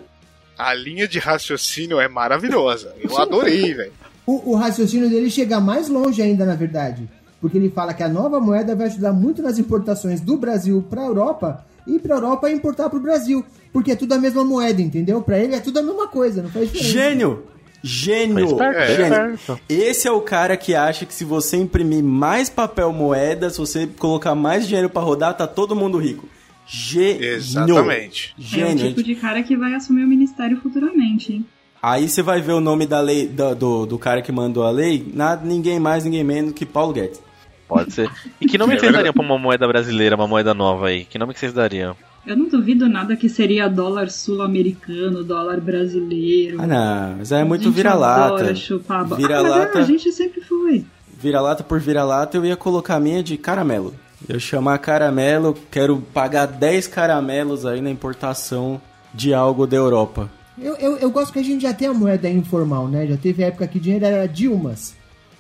[0.58, 2.94] A linha de raciocínio é maravilhosa.
[3.00, 3.92] Eu adorei, velho.
[4.28, 7.08] O, o raciocínio dele chega mais longe ainda, na verdade.
[7.40, 11.06] Porque ele fala que a nova moeda vai ajudar muito nas importações do Brasil pra
[11.06, 13.42] Europa e pra Europa importar pro Brasil.
[13.72, 15.22] Porque é tudo a mesma moeda, entendeu?
[15.22, 16.92] Pra ele é tudo a mesma coisa, não faz diferença.
[16.92, 17.42] Gênio!
[17.82, 18.44] Gênio!
[18.44, 18.96] Esperto, É.
[18.96, 19.60] Gênio!
[19.66, 23.86] Esse é o cara que acha que se você imprimir mais papel moeda, se você
[23.86, 26.28] colocar mais dinheiro pra rodar, tá todo mundo rico.
[26.66, 27.24] Gênio!
[27.24, 28.34] Exatamente.
[28.36, 28.88] É o Gênio!
[28.88, 31.46] tipo de cara que vai assumir o ministério futuramente, hein?
[31.82, 34.70] Aí você vai ver o nome da lei, da- do, do cara que mandou a
[34.70, 37.20] lei, nada, ninguém mais, ninguém menos que Paulo Guedes.
[37.68, 38.10] Pode ser.
[38.40, 41.04] E que nome que vocês dariam pra uma moeda brasileira, uma moeda nova aí?
[41.04, 41.94] Que nome que vocês dariam?
[42.26, 46.60] Eu não duvido nada que seria dólar sul-americano, dólar brasileiro.
[46.60, 48.52] Ah, não, mas aí é muito vira-lata.
[49.16, 49.72] Vira-lata.
[49.74, 50.84] Ah, é, a gente sempre foi.
[51.20, 53.94] Vira-lata por vira-lata, eu ia colocar a minha de caramelo.
[54.28, 58.80] Eu chamar caramelo, quero pagar 10 caramelos aí na importação
[59.14, 60.30] de algo da Europa.
[60.60, 63.06] Eu, eu, eu gosto que a gente já tem a moeda informal, né?
[63.06, 64.94] Já teve época que dinheiro era Dilmas.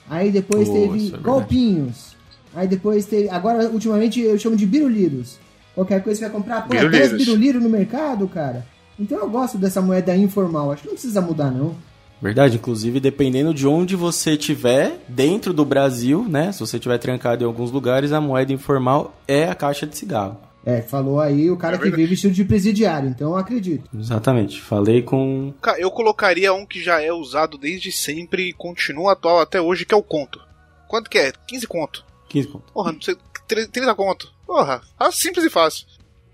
[0.08, 2.16] Aí depois Oh, teve é golpinhos.
[2.54, 3.28] Aí depois teve.
[3.28, 5.38] Agora, ultimamente, eu chamo de biruliros.
[5.74, 7.18] Qualquer coisa você vai comprar, pô, 10 Biruliros.
[7.18, 8.66] biruliros no mercado, cara.
[8.98, 10.72] Então eu gosto dessa moeda informal.
[10.72, 11.74] Acho que não precisa mudar, não.
[12.20, 16.50] Verdade, inclusive dependendo de onde você estiver, dentro do Brasil, né?
[16.50, 20.36] Se você estiver trancado em alguns lugares, a moeda informal é a caixa de cigarro.
[20.64, 23.88] É, falou aí o cara É que veio vestido de presidiário, então eu acredito.
[23.96, 24.60] Exatamente.
[24.60, 25.54] Falei com.
[25.62, 29.86] Cara, Eu colocaria um que já é usado desde sempre e continua atual até hoje,
[29.86, 30.40] que é o conto.
[30.86, 31.32] Quanto que é?
[31.46, 32.04] 15 conto.
[32.28, 32.72] 15 conto.
[32.72, 33.16] Porra, não sei.
[33.46, 34.30] 30 conto.
[34.46, 35.86] Porra, ah, simples e fácil.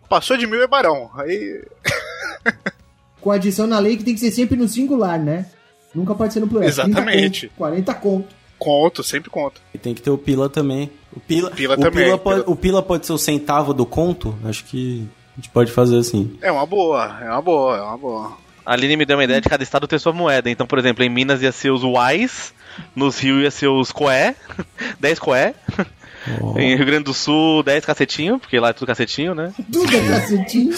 [0.08, 1.10] Passou de mil é barão.
[1.14, 1.62] Aí.
[3.20, 5.46] Com adição na lei que tem que ser sempre no singular, né?
[5.94, 6.68] Nunca pode ser no plural.
[6.68, 7.48] 30 Exatamente.
[7.48, 8.34] conto, 40 conto.
[8.58, 9.60] Conto, sempre conto.
[9.74, 10.90] E tem que ter o pila também.
[11.14, 12.52] O pila, Pila o também, Pila pode, pila.
[12.52, 14.34] O pila pode ser o centavo do conto?
[14.44, 16.36] Acho que a gente pode fazer assim.
[16.40, 18.32] É uma boa, é uma boa, é uma boa.
[18.66, 20.48] A Aline me deu uma ideia de cada estado ter sua moeda.
[20.48, 22.54] Então, por exemplo, em Minas ia ser os Uais,
[22.96, 24.34] nos Rio ia ser os Coé,
[24.98, 25.54] 10 Coé.
[26.40, 29.52] Ó, Em Rio Grande do Sul, 10 cacetinho, porque lá é tudo cacetinho, né?
[29.70, 30.72] Tudo é cacetinho.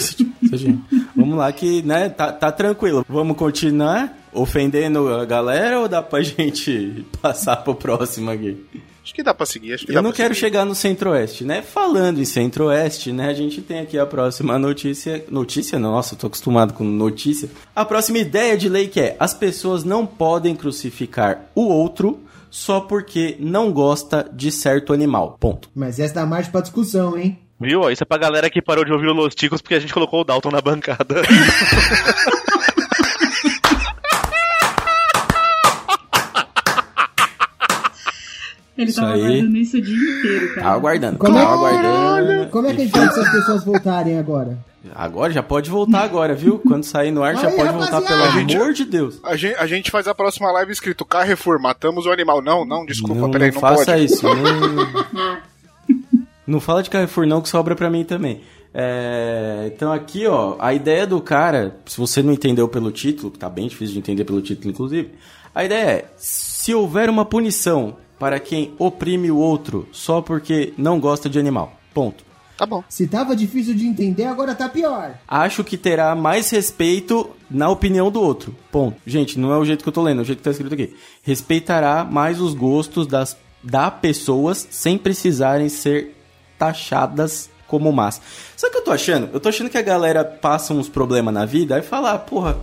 [1.15, 3.05] Vamos lá que, né, tá, tá tranquilo.
[3.07, 8.63] Vamos continuar ofendendo a galera ou dá pra gente passar pro próximo aqui?
[9.03, 10.47] Acho que dá pra seguir, acho que Eu dá não quero seguir.
[10.47, 11.61] chegar no Centro-Oeste, né?
[11.61, 13.29] Falando em Centro-Oeste, né?
[13.29, 15.23] A gente tem aqui a próxima notícia.
[15.29, 15.79] Notícia?
[15.79, 17.49] Nossa, eu tô acostumado com notícia.
[17.73, 22.19] A próxima ideia de lei que é: as pessoas não podem crucificar o outro
[22.49, 25.37] só porque não gosta de certo animal.
[25.39, 25.69] Ponto.
[25.73, 27.39] Mas essa dá margem pra discussão, hein?
[27.61, 27.89] Viu?
[27.89, 30.19] Isso é pra galera que parou de ouvir o Los Ticos porque a gente colocou
[30.21, 31.21] o Dalton na bancada.
[38.77, 39.23] Ele Isso tava aí.
[39.25, 40.61] aguardando isso o dia inteiro, cara.
[40.61, 41.17] Tá aguardando.
[41.17, 42.49] Como tá é- aguardando.
[42.51, 44.57] Como é que a gente faz se as pessoas voltarem agora?
[44.95, 46.59] Agora já pode voltar agora, viu?
[46.59, 48.53] Quando sair no ar já pode voltar, pelo rapaziada.
[48.63, 49.19] amor de Deus.
[49.23, 52.41] A gente, a gente faz a próxima live escrito Carrefour, matamos o animal.
[52.41, 54.05] Não, não, desculpa, não, peraí, não não, faça pode.
[54.05, 54.25] isso.
[56.47, 58.41] Não, não fala de Carrefour não, que sobra pra mim também.
[58.73, 63.37] É, então aqui, ó, a ideia do cara, se você não entendeu pelo título, que
[63.39, 65.11] tá bem difícil de entender pelo título, inclusive,
[65.53, 70.99] a ideia é, se houver uma punição para quem oprime o outro só porque não
[70.99, 71.73] gosta de animal.
[71.93, 72.25] Ponto.
[72.57, 72.83] Tá bom.
[72.89, 75.19] Se tava difícil de entender, agora tá pior.
[75.27, 78.55] Acho que terá mais respeito na opinião do outro.
[78.71, 78.97] Ponto.
[79.05, 80.73] Gente, não é o jeito que eu tô lendo, é o jeito que tá escrito
[80.73, 80.95] aqui.
[81.21, 86.15] Respeitará mais os gostos das da pessoas sem precisarem ser
[86.57, 88.21] taxadas como massa.
[88.55, 89.29] Sabe o que eu tô achando?
[89.33, 92.57] Eu tô achando que a galera passa uns problemas na vida e fala, ah, porra,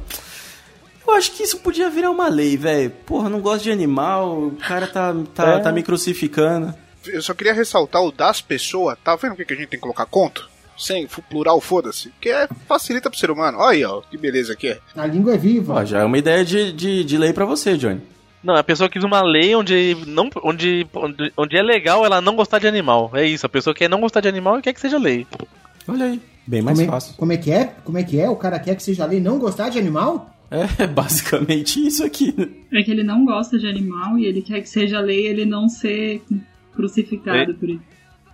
[1.06, 2.90] eu acho que isso podia virar uma lei, velho.
[3.06, 5.58] Porra, não gosto de animal, o cara tá, tá, É.
[5.60, 6.74] tá me crucificando.
[7.06, 8.96] Eu só queria ressaltar o das pessoas.
[9.04, 10.48] Tá vendo o que a gente tem que colocar conto?
[10.76, 12.10] Sem plural, foda-se.
[12.20, 13.58] Que é, facilita pro ser humano.
[13.58, 14.78] Olha aí, ó, que beleza que é.
[14.96, 15.74] A língua é viva.
[15.74, 18.00] Ó, já é uma ideia de, de, de lei pra você, Johnny.
[18.42, 22.34] Não, a pessoa quis uma lei onde, não, onde, onde, onde é legal ela não
[22.36, 23.10] gostar de animal.
[23.14, 25.26] É isso, a pessoa quer não gostar de animal e quer que seja lei.
[25.88, 27.14] Olha aí, bem mais como, é, fácil.
[27.16, 27.72] como é que é?
[27.84, 28.28] Como é que é?
[28.28, 30.33] O cara quer que seja lei não gostar de animal?
[30.50, 32.34] É basicamente isso aqui.
[32.36, 32.48] né?
[32.72, 35.68] É que ele não gosta de animal e ele quer que seja lei ele não
[35.68, 36.22] ser
[36.74, 37.54] crucificado É.
[37.54, 37.82] por isso.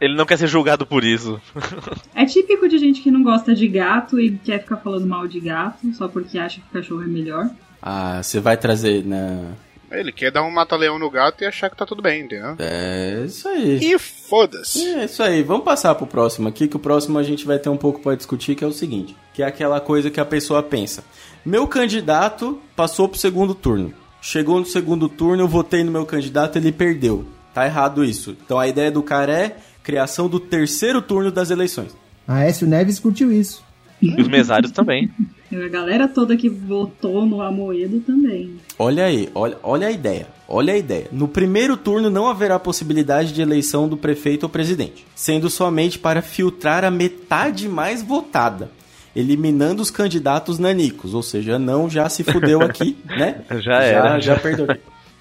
[0.01, 1.41] Ele não quer ser julgado por isso.
[2.15, 5.41] É típico de gente que não gosta de gato e quer ficar falando mal de
[5.41, 7.51] gato só porque acha que o cachorro é melhor.
[7.83, 9.47] Ah, você vai trazer, né?
[9.91, 12.55] Ele quer dar um mata-leão no gato e achar que tá tudo bem, entendeu?
[12.59, 13.79] É isso aí.
[13.83, 14.87] E foda-se.
[14.87, 17.69] É isso aí, vamos passar pro próximo aqui, que o próximo a gente vai ter
[17.69, 20.63] um pouco para discutir, que é o seguinte, que é aquela coisa que a pessoa
[20.63, 21.03] pensa.
[21.45, 23.93] Meu candidato passou pro segundo turno.
[24.23, 27.25] Chegou no segundo turno, eu votei no meu candidato, ele perdeu.
[27.55, 28.37] Tá errado isso.
[28.45, 31.97] Então a ideia do cara é criação do terceiro turno das eleições.
[32.29, 33.65] Aécio Neves curtiu isso.
[34.17, 35.11] E os mesários também.
[35.53, 38.57] E a galera toda que votou no Amoedo também.
[38.79, 40.27] Olha aí, olha, olha a ideia.
[40.49, 41.09] Olha a ideia.
[41.13, 46.23] No primeiro turno não haverá possibilidade de eleição do prefeito ou presidente, sendo somente para
[46.23, 48.71] filtrar a metade mais votada,
[49.15, 53.43] eliminando os candidatos nanicos, ou seja, não já se fudeu aqui, né?
[53.61, 54.09] Já era.
[54.19, 54.67] Já, já perdeu.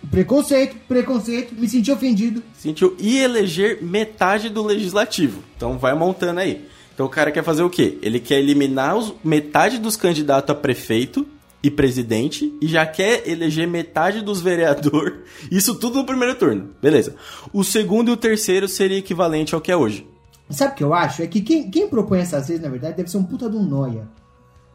[0.10, 2.42] Preconceito, preconceito, me senti ofendido.
[2.54, 5.44] Sentiu e eleger metade do legislativo.
[5.58, 6.66] Então vai montando aí.
[7.00, 7.98] Então o cara quer fazer o quê?
[8.02, 11.26] Ele quer eliminar os, metade dos candidatos a prefeito
[11.64, 15.14] e presidente e já quer eleger metade dos vereadores.
[15.50, 16.72] Isso tudo no primeiro turno.
[16.82, 17.16] Beleza.
[17.54, 20.06] O segundo e o terceiro seria equivalente ao que é hoje.
[20.50, 21.22] Sabe o que eu acho?
[21.24, 23.64] É que quem, quem propõe essas leis, na verdade, deve ser um puta de um
[23.64, 24.06] noia.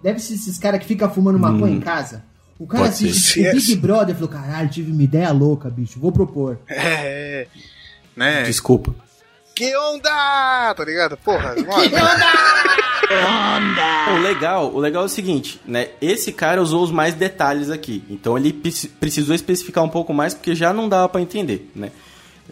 [0.03, 2.25] Deve ser esses caras que ficam fumando maconha em casa.
[2.59, 2.87] O cara Hum.
[2.87, 3.51] Pode assiste ser.
[3.51, 6.59] o Big Brother e falou: caralho, tive uma ideia louca, bicho, vou propor.
[6.71, 7.49] É.
[8.17, 8.45] Né?
[8.45, 8.95] Desculpa.
[9.55, 10.75] Que onda!
[10.75, 11.17] Tá ligado?
[11.19, 11.67] Porra, mano.
[14.17, 15.89] O legal, o legal é o seguinte, né?
[16.01, 18.03] Esse cara usou os mais detalhes aqui.
[18.11, 21.91] Então ele preci- precisou especificar um pouco mais porque já não dava pra entender, né?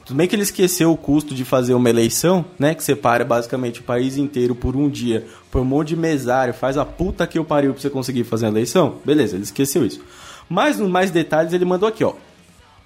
[0.04, 2.74] Tudo bem que ele esqueceu o custo de fazer uma eleição, né?
[2.74, 6.76] Que separa basicamente o país inteiro por um dia, por um monte de mesário, faz
[6.78, 8.96] a puta que o pariu pra você conseguir fazer a eleição.
[9.04, 10.00] Beleza, ele esqueceu isso.
[10.48, 12.14] Mas nos mais detalhes ele mandou aqui, ó.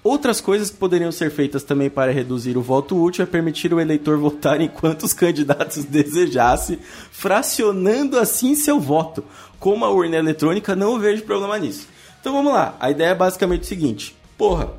[0.03, 3.79] Outras coisas que poderiam ser feitas também para reduzir o voto útil é permitir o
[3.79, 6.79] eleitor votar em quantos candidatos desejasse,
[7.11, 9.23] fracionando assim seu voto.
[9.59, 11.87] Como a urna eletrônica, não vejo problema nisso.
[12.19, 14.69] Então vamos lá, a ideia é basicamente o seguinte: porra,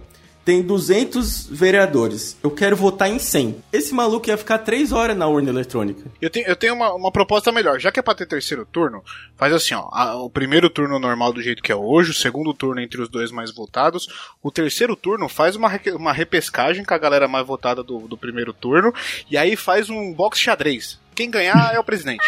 [0.48, 3.62] tem 200 vereadores, eu quero votar em 100.
[3.70, 6.10] Esse maluco ia ficar 3 horas na urna eletrônica.
[6.22, 7.78] Eu tenho, eu tenho uma, uma proposta melhor.
[7.78, 9.04] Já que é pra ter terceiro turno,
[9.36, 9.90] faz assim, ó.
[9.92, 13.10] a- o primeiro turno normal do jeito que é hoje, o segundo turno entre os
[13.10, 14.08] dois mais votados.
[14.42, 18.54] O terceiro turno faz uma, uma repescagem com a galera mais votada do, do primeiro
[18.54, 18.90] turno.
[19.30, 20.98] E aí faz um box xadrez.
[21.14, 22.24] Quem ganhar é o presidente.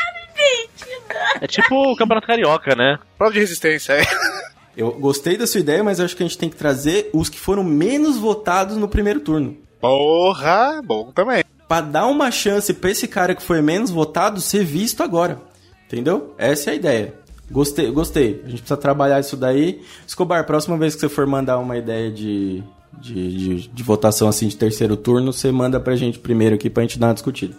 [1.40, 2.98] É tipo o Campeonato Carioca, né?
[3.16, 4.02] Prova de resistência, é.
[4.76, 7.38] Eu gostei da sua ideia, mas acho que a gente tem que trazer os que
[7.38, 9.56] foram menos votados no primeiro turno.
[9.80, 11.42] Porra, bom também.
[11.66, 15.40] Pra dar uma chance pra esse cara que foi menos votado ser visto agora.
[15.86, 16.34] Entendeu?
[16.38, 17.14] Essa é a ideia.
[17.50, 18.42] Gostei, gostei.
[18.44, 19.82] A gente precisa trabalhar isso daí.
[20.06, 22.62] Escobar, próxima vez que você for mandar uma ideia de,
[23.00, 26.82] de, de, de votação assim de terceiro turno, você manda pra gente primeiro aqui pra
[26.84, 27.56] gente dar uma discutida.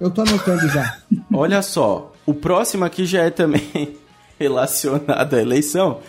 [0.00, 0.98] Eu tô anotando já.
[1.32, 3.96] Olha só, o próximo aqui já é também
[4.42, 6.00] relacionado à eleição,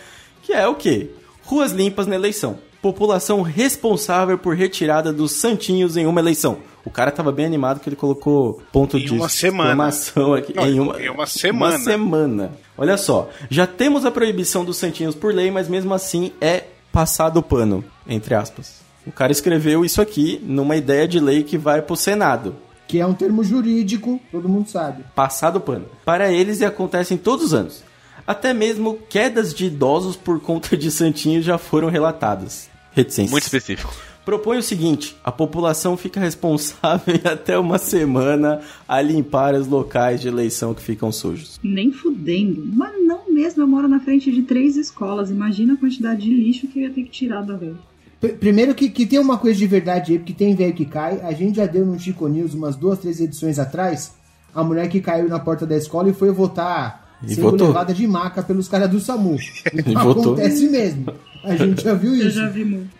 [0.42, 1.10] que é o quê?
[1.44, 2.58] Ruas limpas na eleição.
[2.82, 6.58] População responsável por retirada dos santinhos em uma eleição.
[6.84, 9.70] O cara tava bem animado que ele colocou ponto Em de uma semana.
[9.70, 10.54] exclamação aqui.
[10.54, 11.76] Não, em uma, em uma semana.
[11.76, 12.52] Uma semana.
[12.76, 17.38] Olha só, já temos a proibição dos santinhos por lei, mas mesmo assim é passado
[17.38, 18.82] o pano, entre aspas.
[19.06, 22.54] O cara escreveu isso aqui numa ideia de lei que vai pro Senado
[22.86, 25.04] Que é um termo jurídico, todo mundo sabe.
[25.14, 25.86] passado pano.
[26.04, 27.82] Para eles e acontecem todos os anos.
[28.26, 32.68] Até mesmo quedas de idosos por conta de santinhos já foram relatadas.
[32.92, 33.30] Reticências.
[33.30, 33.92] Muito específico.
[34.24, 40.20] Propõe o seguinte: a população fica responsável em até uma semana a limpar os locais
[40.22, 41.60] de eleição que ficam sujos.
[41.62, 42.64] Nem fudendo.
[42.74, 45.30] Mas não mesmo, eu moro na frente de três escolas.
[45.30, 47.76] Imagina a quantidade de lixo que eu ia ter que tirar da rua.
[48.20, 51.20] Pr- Primeiro que, que tem uma coisa de verdade aí, porque tem velho que cai.
[51.20, 54.14] A gente já deu no Chico News umas duas, três edições atrás.
[54.54, 57.68] A mulher que caiu na porta da escola e foi votar E sendo votou.
[57.68, 59.38] levada de maca pelos caras do SAMU.
[59.72, 60.32] Então votou.
[60.34, 61.14] acontece mesmo.
[61.42, 62.38] A gente já viu Eu isso.
[62.40, 62.90] já vi muito.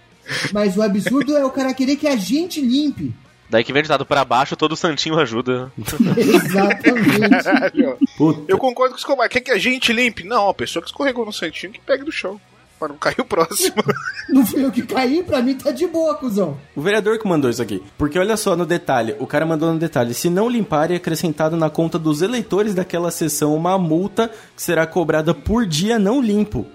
[0.53, 3.15] Mas o absurdo é o cara querer que a gente limpe.
[3.51, 5.71] Daí que vem ditado pra baixo, todo santinho ajuda.
[6.17, 7.29] Exatamente.
[7.43, 7.99] Caralho.
[8.17, 8.43] Puta.
[8.49, 9.29] Eu concordo com o Escobar.
[9.29, 10.25] Quer que a gente limpe?
[10.25, 12.41] Não, a pessoa que escorregou no santinho que pegue do chão.
[12.79, 13.77] Pra não cair o próximo.
[14.29, 16.57] Não fui eu que caí, pra mim tá de boa, cuzão.
[16.75, 17.83] O vereador que mandou isso aqui.
[17.97, 21.57] Porque olha só no detalhe, o cara mandou no detalhe, se não limpar é acrescentado
[21.57, 26.67] na conta dos eleitores daquela sessão uma multa que será cobrada por dia não limpo.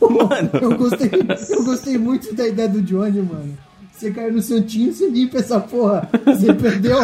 [0.00, 1.10] Mano, Eu gostei,
[1.50, 3.56] eu gostei muito da ideia do Johnny, mano.
[3.92, 6.08] Você caiu no santinho, você limpa essa porra.
[6.26, 6.98] Você perdeu.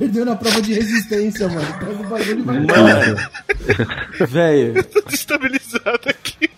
[0.00, 1.78] Perdeu na prova de resistência, mano.
[1.78, 3.30] Pega o bagulho e vai embora.
[4.26, 6.50] velho, Tô destabilizado aqui.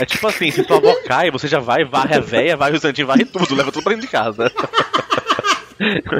[0.00, 2.80] É tipo assim, se tua avó cai, você já vai, varre a véia, varre o
[2.80, 4.52] santinho, varre tudo, leva tudo pra dentro de casa.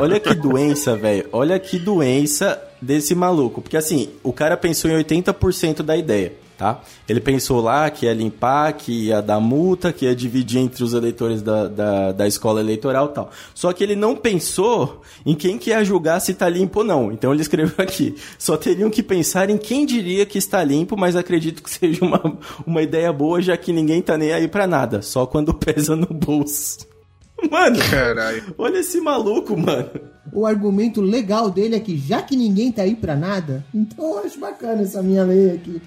[0.01, 1.29] olha que doença, velho.
[1.31, 3.63] Olha que doença desse maluco.
[3.63, 6.81] Porque assim, o cara pensou em 80% da ideia, tá?
[7.09, 10.93] Ele pensou lá que ia limpar, que ia dar multa, que ia dividir entre os
[10.93, 13.31] eleitores da, da, da escola eleitoral tal.
[13.55, 17.13] Só que ele não pensou em quem que ia julgar se tá limpo ou não.
[17.13, 18.17] Então ele escreveu aqui.
[18.37, 22.21] Só teriam que pensar em quem diria que está limpo, mas acredito que seja uma,
[22.67, 25.01] uma ideia boa, já que ninguém tá nem aí pra nada.
[25.01, 26.98] Só quando pesa no bolso.
[27.51, 28.43] Mano, Caralho.
[28.59, 29.89] olha esse maluco, mano.
[30.33, 34.19] O argumento legal dele é que já que ninguém tá aí pra nada, então eu
[34.27, 35.81] acho bacana essa minha lei aqui.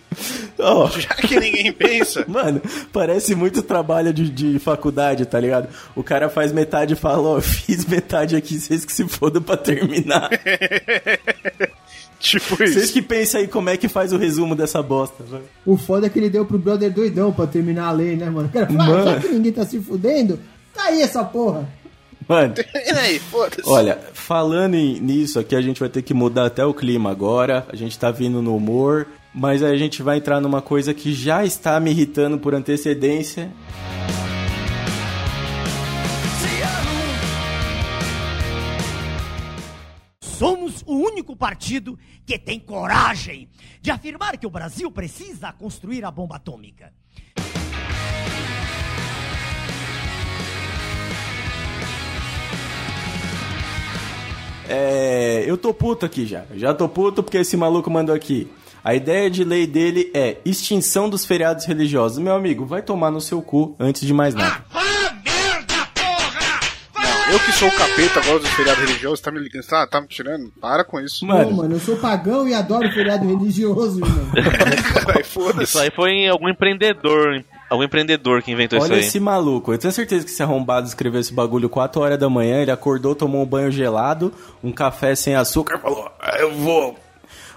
[0.57, 2.25] Ó, Já que ninguém pensa.
[2.27, 2.59] Mano,
[2.91, 5.67] parece muito trabalho de, de faculdade, tá ligado?
[5.95, 9.57] O cara faz metade e fala, ó, fiz metade aqui, vocês que se fodam pra
[9.57, 10.29] terminar.
[12.19, 12.93] Tipo Vocês isso.
[12.93, 15.43] que pensam aí como é que faz o resumo dessa bosta, velho.
[15.65, 18.47] O foda é que ele deu pro brother doidão pra terminar a lei, né, mano?
[18.47, 19.11] O cara fala, ah, Mano.
[19.11, 20.39] já que ninguém tá se fudendo,
[20.81, 21.67] tá aí essa porra.
[22.27, 23.21] Mano, E aí,
[23.65, 27.65] olha, falando em- nisso aqui, a gente vai ter que mudar até o clima agora.
[27.69, 31.13] A gente tá vindo no humor, mas aí a gente vai entrar numa coisa que
[31.13, 33.51] já está me irritando por antecedência.
[40.23, 43.47] Somos o único partido que tem coragem
[43.81, 46.91] de afirmar que o Brasil precisa construir a bomba atômica.
[54.71, 56.43] É, eu tô puto aqui já.
[56.55, 58.49] Já tô puto porque esse maluco mandou aqui.
[58.83, 62.17] A ideia de lei dele é extinção dos feriados religiosos.
[62.17, 64.63] Meu amigo, vai tomar no seu cu antes de mais nada.
[67.31, 69.65] Eu que sou o capeta agora do feriado religioso, tá me ligando?
[69.65, 70.51] Tá, tá me tirando?
[70.59, 71.25] Para com isso.
[71.25, 74.31] Mano, mano, eu sou pagão e adoro feriado religioso, irmão.
[74.93, 75.63] Caralho, foda-se.
[75.63, 78.99] Isso aí foi algum empreendedor, algum empreendedor que inventou olha isso aí.
[79.01, 79.73] esse maluco.
[79.73, 82.61] Eu tenho certeza que esse arrombado escreveu esse bagulho 4 horas da manhã.
[82.61, 86.95] Ele acordou, tomou um banho gelado, um café sem açúcar e falou: "Ah, Eu vou.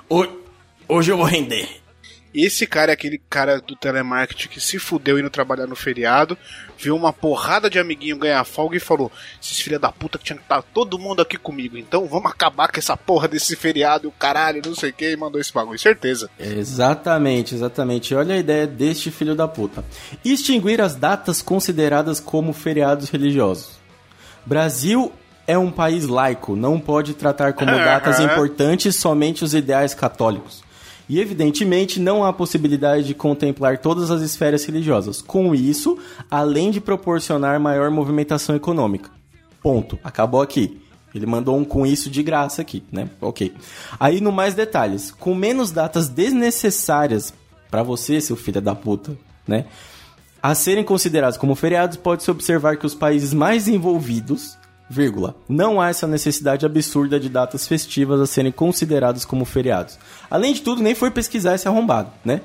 [0.08, 0.26] ho-
[0.88, 1.68] Hoje eu vou render.
[2.34, 6.36] Esse cara é aquele cara do telemarketing que se fudeu indo trabalhar no feriado,
[6.76, 10.36] viu uma porrada de amiguinho ganhar folga e falou: Esses filha da puta que tinha
[10.36, 14.12] que estar todo mundo aqui comigo, então vamos acabar com essa porra desse feriado, o
[14.12, 16.28] caralho, não sei o que, e mandou esse bagulho, certeza.
[16.38, 18.14] Exatamente, exatamente.
[18.14, 19.84] Olha a ideia deste filho da puta.
[20.24, 23.78] Extinguir as datas consideradas como feriados religiosos.
[24.44, 25.12] Brasil
[25.46, 30.64] é um país laico, não pode tratar como datas importantes somente os ideais católicos.
[31.08, 35.20] E evidentemente não há possibilidade de contemplar todas as esferas religiosas.
[35.20, 35.98] Com isso,
[36.30, 39.10] além de proporcionar maior movimentação econômica.
[39.62, 39.98] Ponto.
[40.02, 40.80] Acabou aqui.
[41.14, 43.08] Ele mandou um com isso de graça aqui, né?
[43.20, 43.54] Ok.
[44.00, 47.32] Aí no mais detalhes, com menos datas desnecessárias
[47.70, 49.66] pra você, seu filho da puta, né?
[50.42, 55.88] A serem considerados como feriados, pode-se observar que os países mais envolvidos, vírgula, não há
[55.88, 59.98] essa necessidade absurda de datas festivas a serem considerados como feriados.
[60.30, 62.40] Além de tudo, nem foi pesquisar esse arrombado, né?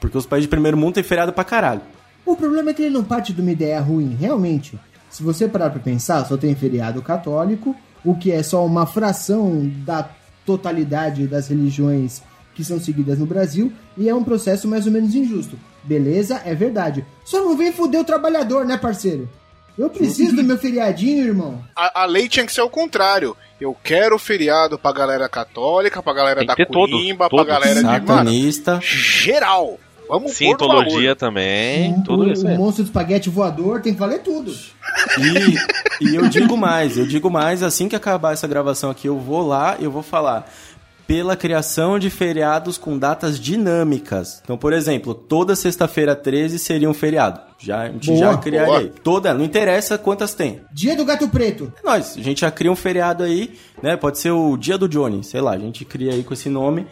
[0.00, 1.82] Porque os países de primeiro mundo têm feriado pra caralho.
[2.24, 4.78] O problema é que ele não parte de uma ideia ruim, realmente.
[5.10, 9.70] Se você parar pra pensar, só tem feriado católico, o que é só uma fração
[9.84, 10.08] da
[10.46, 12.22] totalidade das religiões
[12.54, 15.58] que são seguidas no Brasil, e é um processo mais ou menos injusto.
[15.84, 17.04] Beleza, é verdade.
[17.24, 19.28] Só não vem foder o trabalhador, né, parceiro?
[19.78, 21.64] Eu preciso do meu feriadinho, irmão.
[21.74, 23.36] A, a lei tinha que ser o contrário.
[23.60, 27.82] Eu quero feriado pra galera católica, pra galera da Curimba, pra galera de.
[27.82, 28.80] Mano, Satanista.
[28.82, 29.78] geral.
[30.10, 30.32] Vamos
[30.66, 31.14] bagulho.
[31.14, 34.52] também, o, tudo isso o monstro do espaguete voador tem que valer tudo.
[36.00, 39.16] E, e eu digo mais, eu digo mais, assim que acabar essa gravação aqui, eu
[39.16, 40.50] vou lá, eu vou falar.
[41.10, 44.40] Pela criação de feriados com datas dinâmicas.
[44.44, 47.40] Então, por exemplo, toda sexta-feira 13 seria um feriado.
[47.58, 48.78] Já, a gente Boa, já criaria boa.
[48.78, 48.92] aí.
[49.02, 50.60] Toda, não interessa quantas tem.
[50.72, 51.72] Dia do Gato Preto.
[51.82, 53.96] É nóis, a gente já cria um feriado aí, né?
[53.96, 56.86] Pode ser o dia do Johnny, sei lá, a gente cria aí com esse nome.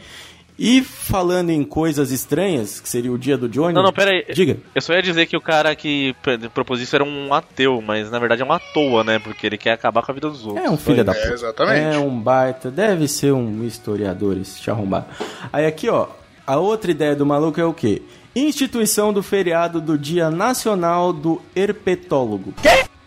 [0.59, 3.73] E falando em coisas estranhas, que seria o dia do Johnny.
[3.73, 4.25] Não, não, pera aí.
[4.35, 4.57] Diga.
[4.75, 6.17] Eu só ia dizer que o cara que
[6.53, 9.21] propôs isso era um ateu, mas na verdade é um à toa, né?
[9.21, 10.65] Porque ele quer acabar com a vida dos outros.
[10.65, 11.33] É um filho da É, puta.
[11.35, 11.97] exatamente.
[11.97, 12.71] É um baita.
[12.73, 15.07] Deve ser um historiador esse arrombar.
[15.53, 16.09] Aí aqui, ó.
[16.45, 18.03] A outra ideia do maluco é o quê?
[18.35, 22.53] Instituição do feriado do Dia Nacional do Herpetólogo.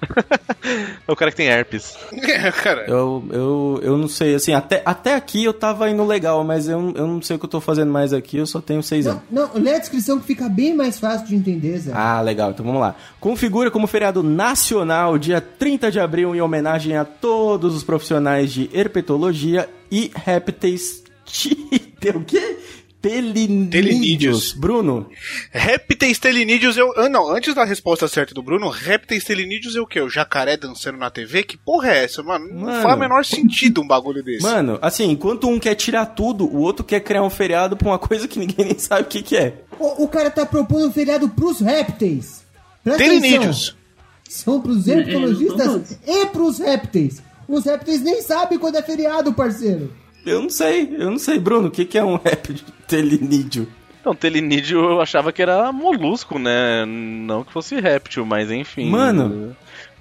[1.07, 1.97] É o cara que tem herpes.
[2.13, 2.85] É, cara.
[2.87, 6.93] Eu, eu, eu não sei, assim, até, até aqui eu tava indo legal, mas eu,
[6.95, 9.23] eu não sei o que eu tô fazendo mais aqui, eu só tenho seis anos.
[9.29, 11.91] Não, não, lê a descrição que fica bem mais fácil de entender, Zé.
[11.93, 12.51] Ah, legal.
[12.51, 12.95] Então vamos lá.
[13.19, 18.69] Configura como feriado nacional dia 30 de abril em homenagem a todos os profissionais de
[18.73, 21.03] herpetologia e répteis.
[22.15, 22.57] O quê?
[23.01, 23.69] Telinídeos.
[23.71, 24.51] Telinídeos.
[24.53, 25.09] Bruno,
[25.51, 26.93] Répteis telinídeos, eu.
[26.97, 29.99] Ah, não, antes da resposta certa do Bruno, répteis telinídeos é o quê?
[30.01, 31.43] O jacaré dançando na TV?
[31.43, 32.47] Que porra é essa, mano?
[32.47, 32.81] Não Mano.
[32.83, 34.43] faz o menor sentido um bagulho desse.
[34.43, 37.99] mano, assim, enquanto um quer tirar tudo, o outro quer criar um feriado pra uma
[37.99, 39.55] coisa que ninguém nem sabe o que, que é.
[39.79, 42.43] O, o cara tá propondo um feriado pros répteis.
[42.83, 43.41] Presta Telinídeos.
[43.69, 43.81] atenção.
[44.29, 47.21] São pros herpetologistas não e pros répteis.
[47.47, 49.91] Os répteis nem sabem quando é feriado, parceiro.
[50.25, 52.57] Eu não sei, eu não sei, Bruno, o que, que é um réptil
[52.87, 53.67] telinídeo?
[53.99, 56.85] Então, telinídeo eu achava que era molusco, né?
[56.85, 58.89] Não que fosse réptil, mas enfim.
[58.89, 59.55] Mano.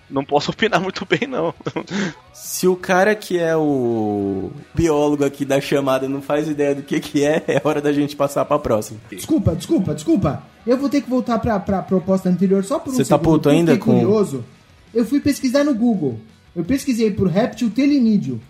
[0.08, 1.54] Não posso opinar muito bem, não.
[2.32, 6.98] Se o cara que é o biólogo aqui da chamada não faz ideia do que,
[6.98, 8.98] que é, é hora da gente passar pra próxima.
[9.10, 10.42] Desculpa, desculpa, desculpa.
[10.66, 13.48] Eu vou ter que voltar pra, pra proposta anterior só por um Você tá puto
[13.48, 14.44] ainda fiquei com- curioso.
[14.92, 16.18] Eu fui pesquisar no Google.
[16.56, 18.40] Eu pesquisei por réptil telinídeo.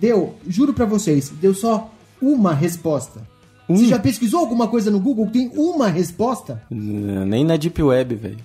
[0.00, 1.92] Deu, juro pra vocês, deu só
[2.22, 3.20] uma resposta.
[3.68, 3.76] Um?
[3.76, 6.62] Você já pesquisou alguma coisa no Google que tem uma resposta?
[6.70, 8.38] Nem na Deep Web, velho.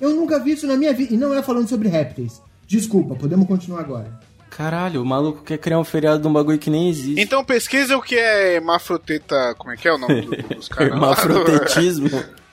[0.00, 1.12] Eu nunca vi isso na minha vida.
[1.12, 2.40] E não é falando sobre répteis.
[2.68, 4.20] Desculpa, podemos continuar agora.
[4.48, 7.20] Caralho, o maluco quer criar um feriado de um bagulho que nem existe.
[7.20, 9.54] Então pesquisa o que é hermafroteta.
[9.58, 10.92] Como é que é o nome do- dos caras?
[10.92, 12.08] Hermafrotetismo.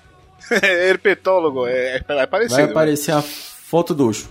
[0.52, 2.56] É herpetólogo, é, é, vai aparecer.
[2.56, 2.72] Vai né?
[2.72, 4.30] aparecer a foto do Ucho.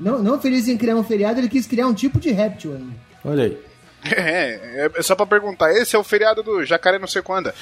[0.00, 2.94] Não, não feliz em criar um feriado, ele quis criar um tipo de réptil ainda.
[3.24, 3.58] Olha aí.
[4.04, 7.52] É, é só pra perguntar, esse é o feriado do jacaré não sei quando.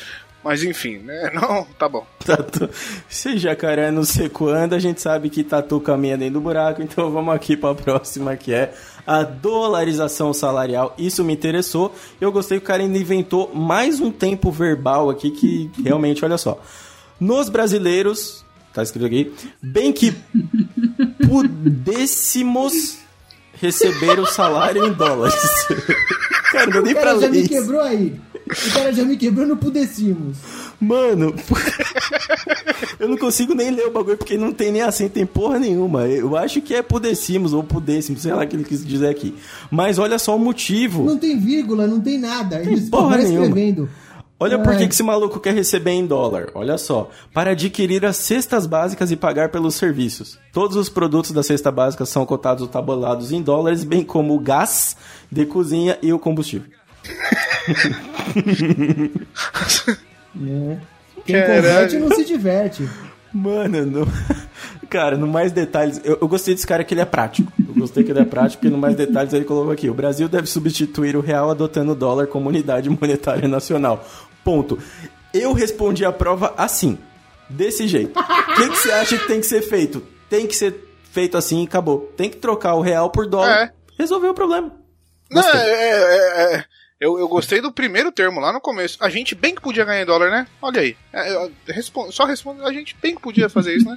[0.42, 1.30] Mas enfim, né?
[1.34, 2.06] Não, tá bom.
[2.24, 2.70] Tatu...
[3.08, 7.11] Se jacaré não sei quando, a gente sabe que tatu caminha dentro do buraco, então
[7.12, 8.72] vamos aqui pra próxima, que é
[9.06, 10.94] a dolarização salarial.
[10.96, 11.94] Isso me interessou.
[12.20, 16.38] Eu gostei que o cara ainda inventou mais um tempo verbal aqui que realmente, olha
[16.38, 16.58] só.
[17.18, 18.42] Nos brasileiros,
[18.72, 20.16] tá escrito aqui, bem que
[21.28, 22.98] pudéssemos
[23.61, 25.34] receber o salário em dólares.
[26.50, 28.20] cara, não deu nem O pra cara já ler me quebrou aí.
[28.50, 30.38] O cara já me quebrou no pudecimos.
[30.80, 31.34] Mano,
[32.98, 36.06] eu não consigo nem ler o bagulho porque não tem nem acento, tem porra nenhuma.
[36.08, 39.34] Eu acho que é pudécimos ou pudécimos, sei lá o que ele quis dizer aqui.
[39.70, 41.04] Mas olha só o motivo.
[41.04, 42.61] Não tem vírgula, não tem nada.
[42.61, 43.46] Eles porra vai nenhuma.
[43.46, 43.88] escrevendo.
[44.43, 46.49] Olha por que esse maluco quer receber em dólar.
[46.55, 47.11] Olha só.
[47.30, 50.38] Para adquirir as cestas básicas e pagar pelos serviços.
[50.51, 54.41] Todos os produtos da cesta básica são cotados ou tabulados em dólares, bem como o
[54.41, 54.97] gás
[55.30, 56.70] de cozinha e o combustível.
[60.43, 60.78] É.
[61.26, 61.57] Quem Caralho.
[61.57, 62.88] converte não se diverte.
[63.32, 64.09] Mano, no...
[64.88, 67.53] cara, no mais detalhes, eu, eu gostei desse cara que ele é prático.
[67.59, 70.28] Eu gostei que ele é prático, porque no mais detalhes ele colocou aqui: o Brasil
[70.28, 74.05] deve substituir o real adotando o dólar como unidade monetária nacional.
[74.45, 74.78] Ponto.
[75.32, 76.99] Eu respondi a prova assim,
[77.49, 78.18] desse jeito.
[78.18, 80.03] O que, que você acha que tem que ser feito?
[80.28, 80.74] Tem que ser
[81.12, 82.12] feito assim e acabou.
[82.16, 83.64] Tem que trocar o real por dólar.
[83.64, 83.72] É.
[83.99, 84.72] Resolveu o problema.
[85.30, 85.61] Não, Gostei.
[85.61, 86.64] é, é, é,
[87.01, 88.99] eu, eu gostei do primeiro termo lá no começo.
[89.01, 90.47] A gente bem que podia ganhar em dólar, né?
[90.61, 90.97] Olha aí.
[91.12, 93.97] É, eu- respo- só responde, a gente bem que podia fazer isso, né?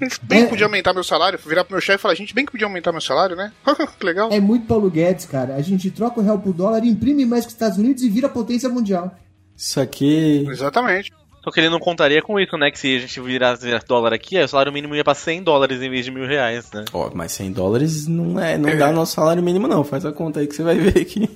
[0.00, 1.38] A gente bem que podia aumentar meu salário.
[1.44, 3.52] Virar pro meu chefe e falar, a gente bem que podia aumentar meu salário, né?
[3.98, 4.30] que legal.
[4.30, 5.56] É muito Paulo Guedes, cara.
[5.56, 8.28] A gente troca o real por dólar, imprime mais que os Estados Unidos e vira
[8.28, 9.16] potência mundial.
[9.56, 10.46] Isso aqui.
[10.48, 11.12] Exatamente.
[11.42, 12.70] Só que ele não contaria com isso, né?
[12.70, 15.82] Que se a gente virasse dólar aqui, aí o salário mínimo ia pra 100 dólares
[15.82, 16.86] em vez de mil reais, né?
[16.90, 19.84] Ó, mas 100 dólares não, é, não dá nosso salário mínimo, não.
[19.84, 21.28] Faz a conta aí que você vai ver aqui.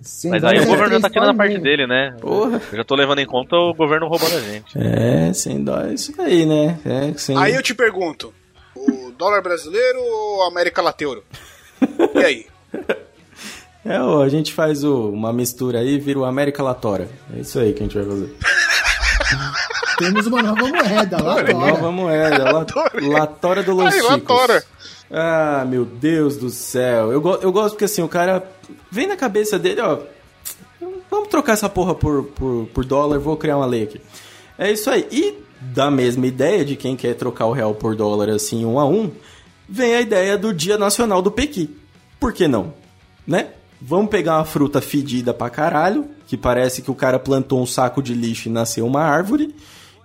[0.00, 2.16] Sem Mas aí o é governo três tá tirando a parte dele, né?
[2.18, 2.62] Porra.
[2.72, 4.78] Eu já tô levando em conta o governo roubando a gente.
[4.78, 6.78] É, 100 dólares, isso daí, né?
[6.84, 7.36] É, 100...
[7.36, 8.32] Aí eu te pergunto:
[8.74, 11.22] o dólar brasileiro ou América Lateuro?
[12.14, 12.46] E aí?
[13.84, 17.08] É, ó, a gente faz o- uma mistura aí e vira o América Latora.
[17.34, 18.34] É isso aí que a gente vai fazer.
[19.98, 22.66] Temos uma nova moeda lá Nova moeda, la,
[23.18, 24.00] Latora do Los Ai.
[24.02, 24.64] Latora.
[25.10, 27.12] Ah, meu Deus do céu.
[27.12, 28.42] Eu, go- eu gosto porque assim, o cara
[28.90, 29.98] vem na cabeça dele, ó.
[31.10, 34.00] vamos trocar essa porra por, por, por dólar, vou criar uma lei aqui.
[34.58, 35.06] É isso aí.
[35.10, 38.86] E da mesma ideia de quem quer trocar o real por dólar assim um a
[38.86, 39.10] um,
[39.68, 41.76] vem a ideia do Dia Nacional do Pequi.
[42.18, 42.72] Por que não?
[43.26, 43.48] Né?
[43.84, 48.00] Vamos pegar uma fruta fedida pra caralho, que parece que o cara plantou um saco
[48.00, 49.52] de lixo e nasceu uma árvore,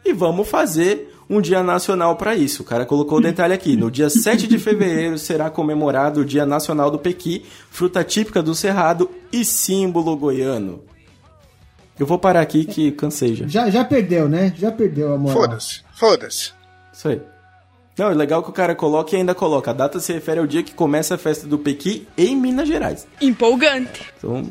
[0.03, 2.63] e vamos fazer um dia nacional para isso.
[2.63, 3.75] O cara colocou o detalhe aqui.
[3.75, 8.55] No dia 7 de fevereiro será comemorado o Dia Nacional do Pequi, fruta típica do
[8.55, 10.81] Cerrado e símbolo goiano.
[11.99, 13.47] Eu vou parar aqui que cansei já.
[13.47, 14.53] Já, já perdeu, né?
[14.57, 15.41] Já perdeu a moral.
[15.41, 16.51] Foda-se, foda-se.
[16.93, 17.21] Isso aí.
[17.97, 19.71] Não, é legal que o cara coloca e ainda coloca.
[19.71, 23.07] A data se refere ao dia que começa a festa do Pequi em Minas Gerais.
[23.19, 24.05] Empolgante.
[24.17, 24.43] Então,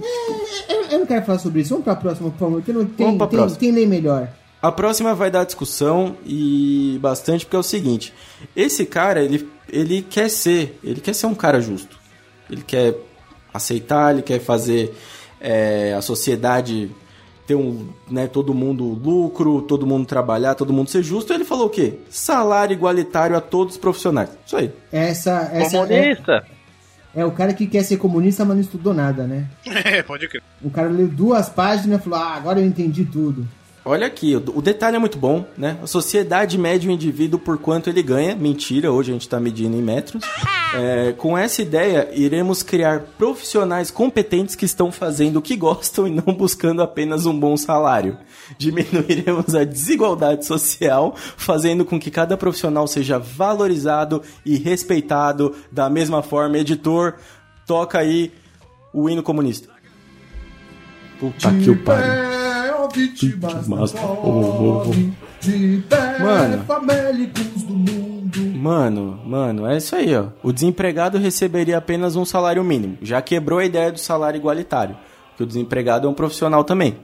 [0.69, 1.71] Eu, eu não quero falar sobre isso.
[1.71, 3.61] Vamos pra próxima, por favor, que não tem, Vamos pra tem, próxima.
[3.61, 4.29] tem lei melhor.
[4.61, 8.13] A próxima vai dar discussão e bastante, porque é o seguinte:
[8.57, 11.97] esse cara, ele, ele quer ser, ele quer ser um cara justo.
[12.51, 12.97] Ele quer
[13.55, 14.93] aceitar, ele quer fazer
[15.41, 16.91] é, a sociedade
[17.47, 21.33] ter um, né, todo mundo lucro, todo mundo trabalhar, todo mundo ser justo.
[21.33, 21.95] Ele falou o quê?
[22.11, 24.31] Salário igualitário a todos os profissionais.
[24.45, 24.73] Isso aí.
[24.91, 26.45] Essa, essa é, Comunista.
[27.15, 29.47] é o cara que quer ser comunista, mas não estudou nada, né?
[29.85, 30.43] É, pode crer.
[30.63, 33.47] O cara leu duas páginas e falou: Ah, agora eu entendi tudo.
[33.89, 35.79] Olha aqui, o detalhe é muito bom, né?
[35.81, 38.35] A sociedade mede o indivíduo por quanto ele ganha.
[38.35, 40.25] Mentira, hoje a gente está medindo em metros.
[40.75, 46.11] É, com essa ideia, iremos criar profissionais competentes que estão fazendo o que gostam e
[46.11, 48.19] não buscando apenas um bom salário.
[48.59, 56.25] Diminuiremos a desigualdade social, fazendo com que cada profissional seja valorizado e respeitado da mesma
[56.25, 56.59] forma.
[56.59, 57.15] Editor,
[57.65, 58.33] toca aí
[58.93, 59.69] o hino comunista.
[61.21, 62.46] Puta que o pariu.
[62.93, 65.13] Vítimas da fome,
[66.21, 66.65] Mano.
[66.65, 68.39] famélicos do mundo.
[68.57, 70.29] Mano, mano, é isso aí, ó.
[70.43, 72.99] O desempregado receberia apenas um salário mínimo.
[73.03, 74.97] Já quebrou a ideia do salário igualitário.
[75.31, 76.97] Porque o desempregado é um profissional também,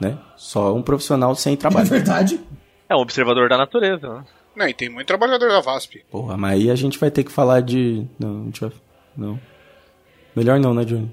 [0.00, 0.18] né?
[0.36, 1.86] Só um profissional sem É trabalho.
[1.86, 2.40] verdade.
[2.88, 4.08] É um observador da natureza.
[4.08, 4.24] Né?
[4.56, 6.04] Não, e tem muito trabalhador da VASP.
[6.10, 8.06] Porra, mas aí a gente vai ter que falar de.
[8.18, 8.72] Não, a gente vai...
[9.16, 9.38] Não.
[10.34, 11.10] Melhor não, né, Johnny?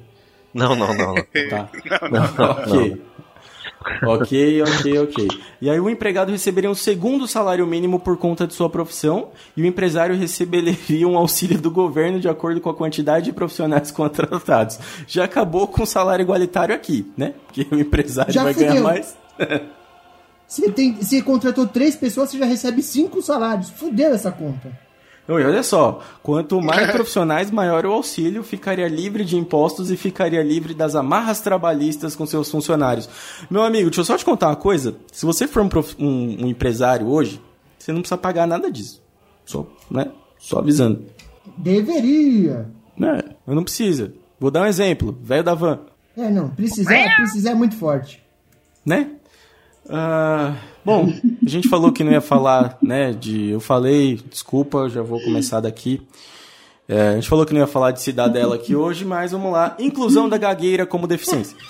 [0.54, 1.16] Não, não, não.
[1.16, 1.16] não.
[1.50, 1.70] Tá.
[2.68, 3.02] ok.
[4.04, 5.28] Ok, ok, ok.
[5.62, 9.62] E aí o empregado receberia um segundo salário mínimo por conta de sua profissão e
[9.62, 14.80] o empresário receberia um auxílio do governo de acordo com a quantidade de profissionais contratados.
[15.08, 17.34] Já acabou com o salário igualitário aqui, né?
[17.48, 19.18] Porque o empresário Já vai ganhar mais.
[20.48, 23.70] Você, tem, você contratou três pessoas, você já recebe cinco salários.
[23.70, 24.72] Fudeu essa conta.
[25.30, 30.44] E olha só, quanto mais profissionais, maior o auxílio, ficaria livre de impostos e ficaria
[30.44, 33.08] livre das amarras trabalhistas com seus funcionários.
[33.50, 34.96] Meu amigo, deixa eu só te contar uma coisa.
[35.12, 37.42] Se você for um, prof- um- um empresário hoje,
[37.80, 39.02] você não precisa pagar nada disso.
[39.46, 40.12] Só, né?
[40.38, 41.06] Só avisando.
[41.58, 42.68] Deveria.
[42.98, 43.20] Né?
[43.48, 44.14] Eu não precisa.
[44.40, 45.18] Vou dar um exemplo.
[45.22, 45.80] Velho da van.
[46.18, 46.50] É, não.
[46.50, 48.22] Precisar, precisar é muito forte.
[48.86, 49.12] né?
[49.92, 50.54] Ah,
[50.86, 51.14] bom,
[51.46, 53.50] a gente falou que não ia falar, né, de...
[53.50, 56.02] Eu falei, desculpa, já vou começar daqui.
[56.88, 59.76] É, a gente falou que não ia falar de cidadela aqui hoje, mas vamos lá.
[59.80, 61.56] Inclusão da gagueira como deficiência.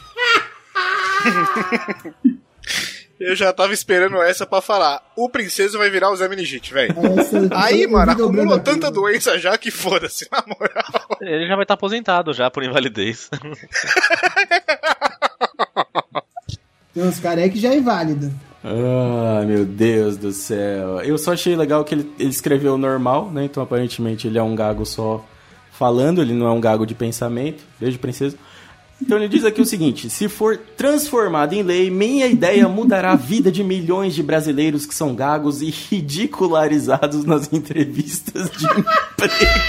[3.20, 5.00] Eu já tava esperando essa pra falar.
[5.16, 6.96] O princeso vai virar o Zé Minigite, velho.
[7.20, 8.66] Essa- Aí, mano, acumulou aqui.
[8.66, 11.18] tanta doença já que foda-se, na moral.
[11.22, 13.30] Ele já vai estar aposentado já por invalidez.
[16.94, 18.32] Tem uns caras aí que já é inválido.
[18.64, 21.02] Ah, meu Deus do céu.
[21.02, 23.46] Eu só achei legal que ele, ele escreveu normal, né?
[23.46, 25.26] Então aparentemente ele é um gago só
[25.72, 27.64] falando, ele não é um gago de pensamento.
[27.80, 28.38] Beijo, princesa.
[29.02, 33.16] Então ele diz aqui o seguinte: se for transformado em lei, minha ideia mudará a
[33.16, 39.62] vida de milhões de brasileiros que são gagos e ridicularizados nas entrevistas de emprego.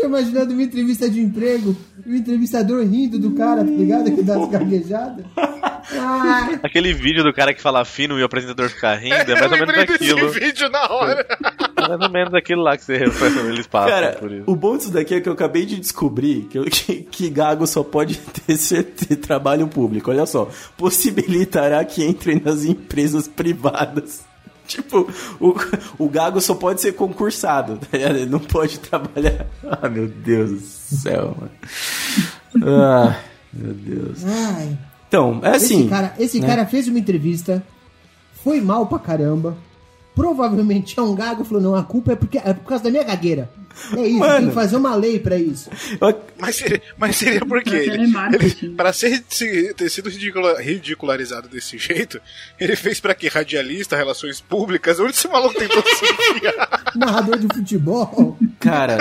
[0.00, 1.76] Tô imaginando uma entrevista de emprego,
[2.06, 4.10] e o entrevistador rindo do cara, tá ligado?
[4.12, 5.24] Que dá as gaguejadas.
[5.36, 9.52] Ah, Aquele vídeo do cara que fala fino e o apresentador fica rindo, é mais
[9.52, 10.28] ou menos desse aquilo.
[10.30, 11.26] vídeo na hora.
[11.76, 14.44] É mais ou menos aquilo lá que você, eles passam Cara, por isso.
[14.46, 17.66] o bom disso daqui é que eu acabei de descobrir que, eu- que, que gago
[17.66, 20.10] só pode ter, ser- ter trabalho público.
[20.10, 24.24] Olha só, possibilitará que entrem nas empresas privadas.
[24.70, 25.10] Tipo,
[25.40, 25.54] o,
[25.98, 28.16] o gago só pode ser concursado, tá ligado?
[28.16, 29.46] Ele não pode trabalhar.
[29.64, 31.50] Ah, meu Deus do céu, mano.
[32.64, 33.16] Ah,
[33.52, 34.24] meu Deus.
[34.24, 34.78] ai.
[35.08, 35.80] Então, é assim.
[35.80, 36.46] esse cara, esse né?
[36.46, 37.64] cara fez uma entrevista,
[38.44, 39.56] foi mal pra caramba,
[40.20, 43.02] provavelmente é um gago, falou, não, a culpa é, porque, é por causa da minha
[43.02, 43.50] gagueira.
[43.96, 44.36] É isso, Mano.
[44.38, 45.70] tem que fazer uma lei pra isso.
[46.38, 51.48] Mas seria, mas seria porque Pra ele, ele- pra ser, se- ter sido ridicula- ridicularizado
[51.48, 52.20] desse jeito,
[52.58, 53.28] ele fez pra quê?
[53.28, 54.98] Radialista, relações públicas?
[55.00, 56.92] Onde esse maluco tentou se enfiar?
[56.96, 58.36] Narrador de futebol.
[58.58, 58.98] Cara,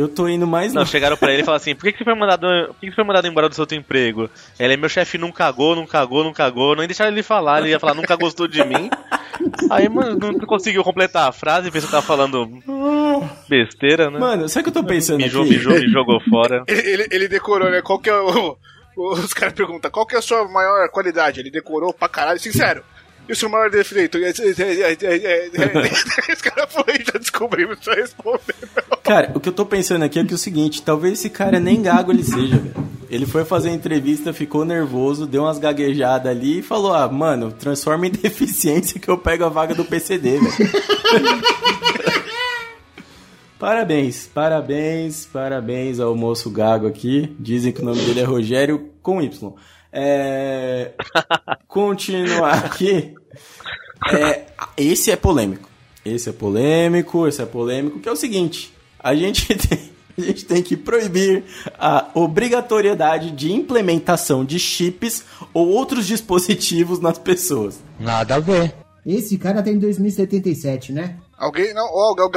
[0.00, 2.04] eu tô indo mais Não, chegaram pra ele e falaram assim: por que, que você
[2.04, 2.46] foi mandado.
[2.66, 4.28] Por que, que você foi mandado embora do seu outro emprego?
[4.58, 6.74] Ele, meu chefe não cagou, não cagou, não cagou.
[6.74, 8.90] Nem deixaram ele falar, ele ia falar, nunca gostou de mim.
[9.70, 12.46] Aí, mano, não conseguiu completar a frase, pensou que tava falando
[13.48, 14.18] besteira, né?
[14.18, 15.52] Mano, sabe o que eu tô pensando mijou, aqui?
[15.52, 16.62] mijou, me jogou fora.
[16.68, 17.80] Ele, ele, ele decorou, né?
[17.82, 18.56] Qual que é o.
[18.96, 21.40] Os caras perguntam, qual que é a sua maior qualidade?
[21.40, 22.82] Ele decorou pra caralho, sincero.
[23.28, 24.18] E o seu maior defeito?
[24.18, 24.42] Esse
[26.42, 28.54] cara foi já descobrimos, só responder.
[29.02, 31.60] Cara, o que eu tô pensando aqui é que é o seguinte, talvez esse cara
[31.60, 32.90] nem gago ele seja, velho.
[33.10, 37.50] Ele foi fazer a entrevista, ficou nervoso, deu umas gaguejadas ali e falou: Ah, mano,
[37.50, 40.52] transforma em deficiência que eu pego a vaga do PCD, velho.
[43.58, 47.34] parabéns, parabéns, parabéns ao moço gago aqui.
[47.38, 49.54] Dizem que o nome dele é Rogério com Y.
[49.92, 50.92] É...
[51.66, 53.14] Continuar aqui.
[54.12, 55.68] É, esse é polêmico.
[56.04, 60.44] Esse é polêmico, esse é polêmico, que é o seguinte: a gente tem, a gente
[60.44, 61.44] tem que proibir
[61.78, 67.80] a obrigatoriedade de implementação de chips ou outros dispositivos nas pessoas.
[67.98, 68.74] Nada a ver.
[69.04, 71.16] Esse cara tá em 2077, né?
[71.40, 71.86] Alguém, não,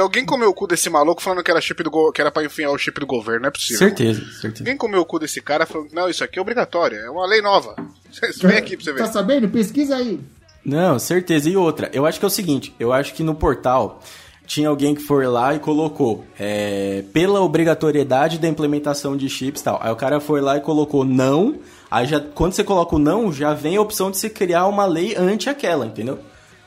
[0.00, 2.42] alguém comeu o cu desse maluco falando que era, chip do go- que era pra
[2.42, 3.76] enfiar o chip do governo, não é possível.
[3.78, 4.62] Certeza, certeza.
[4.62, 7.26] Alguém comeu o cu desse cara falando que não, isso aqui é obrigatório, é uma
[7.26, 7.76] lei nova.
[8.42, 8.98] Vem aqui pra você ver.
[9.00, 9.46] Tá sabendo?
[9.50, 10.18] Pesquisa aí.
[10.64, 11.50] Não, certeza.
[11.50, 14.00] E outra, eu acho que é o seguinte: eu acho que no portal
[14.46, 19.64] tinha alguém que foi lá e colocou é, pela obrigatoriedade da implementação de chips e
[19.64, 19.78] tal.
[19.82, 21.56] Aí o cara foi lá e colocou não.
[21.90, 24.86] Aí já, quando você coloca o não, já vem a opção de você criar uma
[24.86, 26.18] lei ante aquela, entendeu?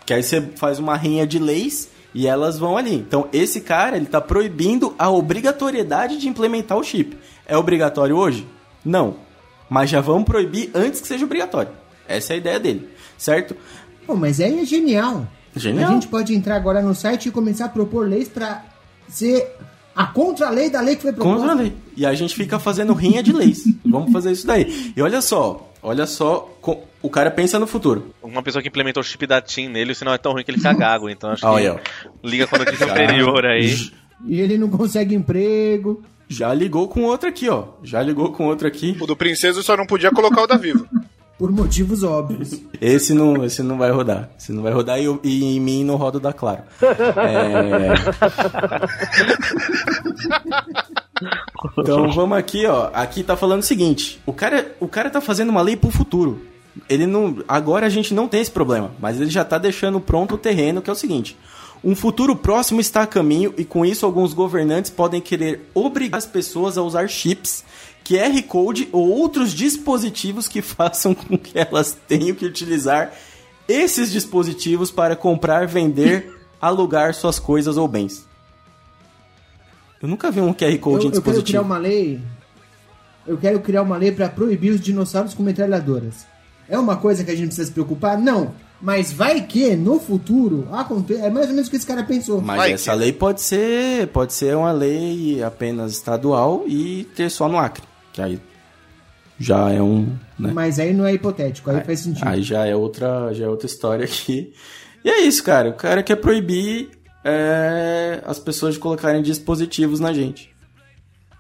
[0.06, 2.96] Que aí você faz uma rinha de leis e elas vão ali.
[2.96, 7.16] Então esse cara ele tá proibindo a obrigatoriedade de implementar o chip.
[7.46, 8.48] É obrigatório hoje?
[8.84, 9.18] Não.
[9.70, 11.70] Mas já vamos proibir antes que seja obrigatório.
[12.08, 12.90] Essa é a ideia dele,
[13.20, 13.56] certo?
[14.08, 15.28] Pô, mas aí é genial.
[15.56, 15.92] Genial.
[15.92, 18.66] A gente pode entrar agora no site e começar a propor leis pra
[19.08, 19.56] ser
[19.96, 21.38] a contra-lei da lei que foi proposta.
[21.38, 21.76] Contra a lei.
[21.96, 23.64] E a gente fica fazendo rinha de leis.
[23.86, 24.92] Vamos fazer isso daí.
[24.98, 26.50] E olha só, olha só,
[27.02, 28.14] o cara pensa no futuro.
[28.22, 30.58] Uma pessoa que implementou o chip da TIM nele, senão é tão ruim que ele
[30.58, 31.10] fica gago.
[31.10, 31.80] Então acho que Olha, ó.
[32.24, 33.92] liga com a notícia anterior aí.
[34.26, 36.04] E ele não consegue emprego.
[36.28, 37.66] Já ligou com outro aqui, ó.
[37.84, 38.98] Já ligou com outro aqui.
[39.00, 40.86] O do Princesa só não podia colocar o da Vivo.
[41.38, 42.60] Por motivos óbvios.
[42.82, 44.28] Esse não, esse não vai rodar.
[44.40, 46.64] Esse não vai rodar e, eu- e em mim não roda da Claro.
[46.82, 47.94] É...
[51.78, 52.90] Então vamos aqui, ó.
[52.94, 56.42] Aqui tá falando o seguinte: o cara, o cara tá fazendo uma lei pro futuro.
[56.88, 60.36] Ele não, agora a gente não tem esse problema, mas ele já tá deixando pronto
[60.36, 61.38] o terreno, que é o seguinte:
[61.84, 66.26] um futuro próximo está a caminho e com isso alguns governantes podem querer obrigar as
[66.26, 67.64] pessoas a usar chips,
[68.04, 73.12] QR Code ou outros dispositivos que façam com que elas tenham que utilizar
[73.68, 78.28] esses dispositivos para comprar, vender, alugar suas coisas ou bens.
[80.02, 81.64] Eu nunca vi um QR Code Eu, em eu quero criar dispositivo.
[81.64, 82.20] uma lei.
[83.26, 86.26] Eu quero criar uma lei pra proibir os dinossauros com metralhadoras.
[86.70, 88.18] É uma coisa que a gente precisa se preocupar?
[88.18, 88.54] Não.
[88.80, 91.26] Mas vai que no futuro aconteça.
[91.26, 92.40] É mais ou menos o que esse cara pensou.
[92.42, 97.30] Mas Vai essa que- lei pode ser, pode ser uma lei apenas estadual e ter
[97.32, 97.84] só no Acre,
[98.14, 98.40] que aí
[99.40, 100.52] já é um, né?
[100.54, 102.28] Mas aí não é hipotético, aí faz sentido.
[102.28, 104.54] Aí já é outra, já é outra história aqui.
[105.04, 105.70] E é isso, cara.
[105.70, 106.90] O cara quer proibir
[107.30, 110.50] é, as pessoas colocarem dispositivos na gente.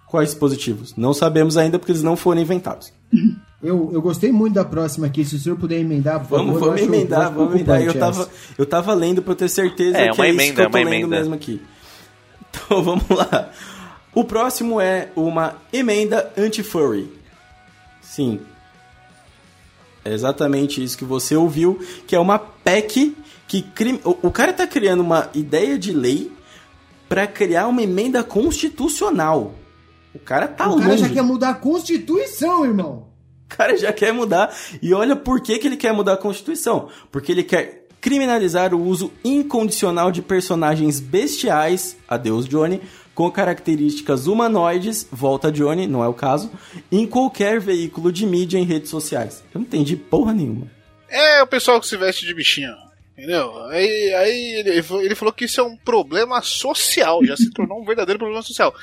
[0.05, 0.93] Quais dispositivos?
[0.97, 2.91] Não sabemos ainda porque eles não foram inventados.
[3.59, 5.25] Eu, eu gostei muito da próxima aqui.
[5.25, 6.65] Se o senhor puder emendar, por Vamos, favor.
[6.67, 7.81] vamos acho- emendar, acho vamos emendar.
[7.81, 10.53] Eu tava, eu tava lendo pra eu ter certeza É, que uma é isso emenda,
[10.53, 11.17] que eu tô uma lendo emenda.
[11.17, 11.61] mesmo aqui.
[12.53, 13.49] Então vamos lá.
[14.13, 17.11] O próximo é uma emenda anti-furry.
[17.99, 18.41] Sim.
[20.05, 23.17] É exatamente isso que você ouviu, que é uma PEC
[23.47, 23.99] que cri...
[24.03, 26.31] o, o cara tá criando uma ideia de lei
[27.07, 29.55] pra criar uma emenda constitucional.
[30.13, 31.03] O cara tá O cara longe.
[31.03, 33.07] já quer mudar a Constituição, irmão.
[33.45, 34.53] O cara já quer mudar.
[34.81, 36.89] E olha por que, que ele quer mudar a Constituição.
[37.11, 42.81] Porque ele quer criminalizar o uso incondicional de personagens bestiais, adeus Johnny,
[43.15, 46.51] com características humanoides, volta Johnny, não é o caso,
[46.91, 49.43] em qualquer veículo de mídia em redes sociais.
[49.53, 50.67] Eu não entendi porra nenhuma.
[51.09, 52.75] É o pessoal que se veste de bichinho.
[53.17, 53.65] Entendeu?
[53.69, 54.69] Aí, aí ele,
[55.03, 58.75] ele falou que isso é um problema social, já se tornou um verdadeiro problema social.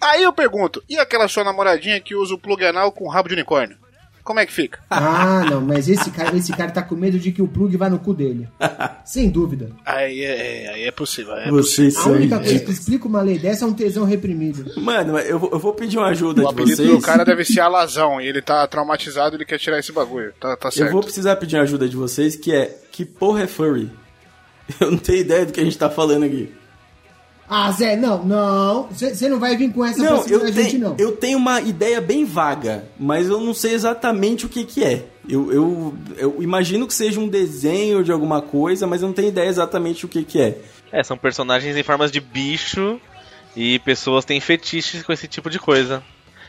[0.00, 3.34] Aí eu pergunto, e aquela sua namoradinha que usa o plug anal com rabo de
[3.34, 3.79] unicórnio?
[4.22, 4.78] Como é que fica?
[4.90, 7.88] Ah, não, mas esse cara, esse cara tá com medo de que o plug vá
[7.88, 8.48] no cu dele.
[9.04, 9.70] Sem dúvida.
[9.84, 11.34] Aí é, aí é possível.
[11.36, 14.72] É Vocês A são única coisa que explica uma lei dessa é um tesão reprimido.
[14.80, 16.90] Mano, eu vou, eu vou pedir uma ajuda O de apelido vocês.
[16.90, 20.32] do cara deve ser Alazão e ele tá traumatizado ele quer tirar esse bagulho.
[20.40, 20.88] Tá, tá certo.
[20.88, 22.78] Eu vou precisar pedir uma ajuda de vocês, que é...
[22.92, 23.90] Que porra é furry?
[24.80, 26.52] Eu não tenho ideia do que a gente tá falando aqui.
[27.52, 28.88] Ah, Zé, não, não.
[28.92, 30.96] Você não vai vir com essa pra Não, cima eu da gente, tenho, não.
[30.96, 35.04] eu tenho uma ideia bem vaga, mas eu não sei exatamente o que que é.
[35.28, 39.28] Eu, eu, eu imagino que seja um desenho de alguma coisa, mas eu não tenho
[39.28, 40.58] ideia exatamente o que que é.
[40.92, 43.00] É, são personagens em formas de bicho
[43.56, 46.02] e pessoas têm fetiches com esse tipo de coisa.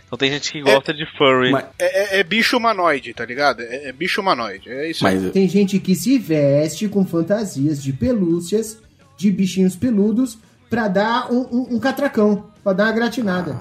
[0.05, 1.51] Então tem gente que gosta de furry.
[1.51, 3.61] Mas, É, é- é bicho humanoide, tá ligado?
[3.61, 4.69] É, é bicho humanoide.
[4.69, 5.17] É isso aí.
[5.19, 8.77] mas Tem gente que se veste com fantasias de pelúcias,
[9.17, 10.37] de bichinhos peludos,
[10.71, 13.55] pra dar um, um- um catracão, pra dar uma gratinada.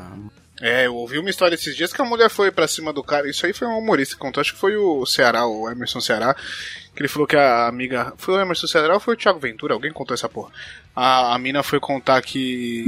[0.63, 3.29] É, eu ouvi uma história esses dias que a mulher foi pra cima do cara.
[3.29, 6.35] Isso aí foi um humorista que contou, acho que foi o Ceará, o Emerson Ceará.
[6.95, 8.13] Que ele falou que a amiga.
[8.19, 9.73] Foi o Emerson Ceará ou foi o Thiago Ventura?
[9.75, 10.51] Alguém contou essa porra.
[10.95, 12.85] A, a mina foi contar que.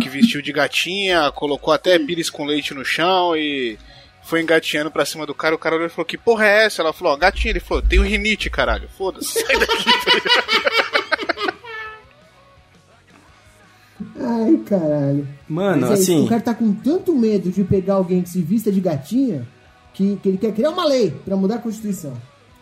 [0.00, 3.78] que vestiu de gatinha, colocou até pires com leite no chão e.
[4.22, 6.82] Foi engatinhando pra cima do cara, o cara olhou e falou, que porra é essa?
[6.82, 8.86] Ela falou, ó, gatinha, ele falou, tenho rinite, caralho.
[8.96, 9.84] Foda-se, sai daqui.
[14.20, 15.26] Ai, caralho.
[15.48, 18.28] Mano, Mas é isso, assim- O cara tá com tanto medo de pegar alguém que
[18.28, 19.46] se vista de gatinha
[19.94, 22.12] que, que ele quer criar uma lei pra mudar a Constituição.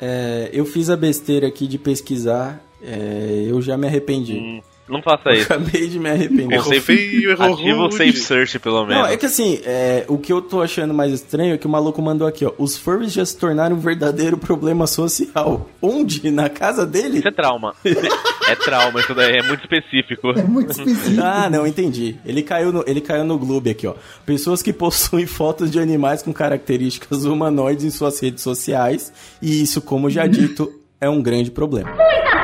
[0.00, 4.34] é, eu fiz a besteira aqui de pesquisar, é, eu já me arrependi.
[4.38, 5.52] Hum, não faça Eu isso.
[5.52, 6.54] acabei de me arrepender.
[6.54, 7.90] Errou feio, errou Ativa o.
[7.90, 9.02] Safe Search, pelo menos.
[9.02, 11.70] Não, é que assim, é, o que eu tô achando mais estranho é que o
[11.70, 12.52] maluco mandou aqui, ó.
[12.56, 15.68] Os furries já se tornaram um verdadeiro problema social.
[15.82, 16.30] Onde?
[16.30, 17.18] Na casa dele?
[17.18, 17.74] Isso é trauma.
[17.84, 20.30] é trauma, isso daí é muito específico.
[20.30, 21.20] É muito específico.
[21.22, 22.16] Ah, não, entendi.
[22.24, 23.94] Ele caiu no, ele caiu no Gloob aqui, ó.
[24.24, 29.12] Pessoas que possuem fotos de animais com características humanoides em suas redes sociais.
[29.42, 31.90] E isso, como já dito, é um grande problema.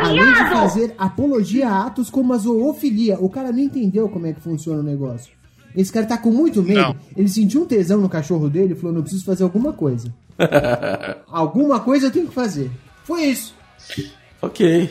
[0.03, 3.19] Além de fazer apologia a atos como a zoofilia.
[3.21, 5.33] O cara não entendeu como é que funciona o negócio.
[5.77, 6.81] Esse cara tá com muito medo.
[6.81, 6.97] Não.
[7.17, 10.13] Ele sentiu um tesão no cachorro dele e falou: não preciso fazer alguma coisa.
[11.29, 12.71] alguma coisa eu tenho que fazer.
[13.05, 13.55] Foi isso.
[14.41, 14.91] Ok.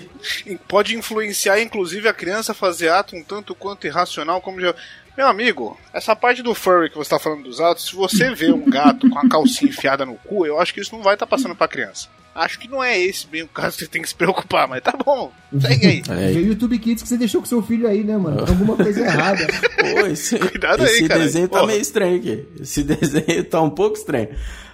[0.67, 4.73] pode influenciar inclusive a criança a fazer ato um tanto quanto irracional, como já.
[5.17, 8.51] Meu amigo, essa parte do furry que você tá falando dos atos, se você vê
[8.51, 11.27] um gato com a calcinha enfiada no cu, eu acho que isso não vai estar
[11.27, 12.07] passando pra criança.
[12.33, 14.81] Acho que não é esse bem o caso que você tem que se preocupar, mas
[14.81, 16.01] tá bom, segue aí.
[16.09, 16.31] É.
[16.31, 18.37] Vê o YouTube Kids que você deixou com seu filho aí, né, mano?
[18.45, 19.45] Tem alguma coisa errada.
[19.77, 21.19] Pô, esse, Cuidado aí, esse cara.
[21.19, 21.67] desenho tá Porra.
[21.67, 22.47] meio estranho aqui.
[22.61, 24.29] Esse desenho tá um pouco estranho.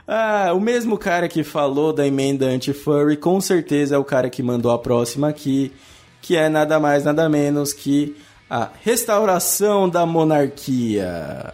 [0.07, 4.43] Ah, o mesmo cara que falou da emenda anti-furry, com certeza é o cara que
[4.43, 5.73] mandou a próxima aqui,
[6.21, 8.15] que é nada mais, nada menos que
[8.49, 11.51] a restauração da monarquia.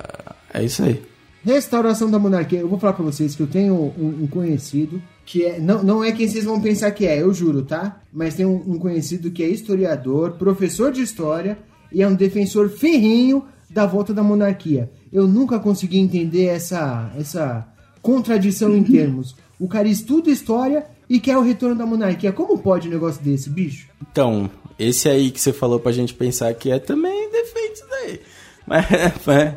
[0.54, 1.02] É isso aí.
[1.44, 2.60] Restauração da monarquia.
[2.60, 5.60] Eu vou falar pra vocês que eu tenho um, um conhecido que é.
[5.60, 8.02] Não, não é quem vocês vão pensar que é, eu juro, tá?
[8.12, 11.58] Mas tem um, um conhecido que é historiador, professor de história
[11.91, 14.89] e é um defensor ferrinho da volta da monarquia.
[15.12, 17.68] Eu nunca consegui entender essa, essa
[18.02, 19.36] contradição em termos.
[19.60, 22.32] O cara estuda história e quer o retorno da monarquia.
[22.32, 23.88] Como pode um negócio desse, bicho?
[24.12, 28.19] Então, esse aí que você falou pra gente pensar que é também defeito isso daí.
[28.65, 28.86] Mas,
[29.26, 29.53] mas,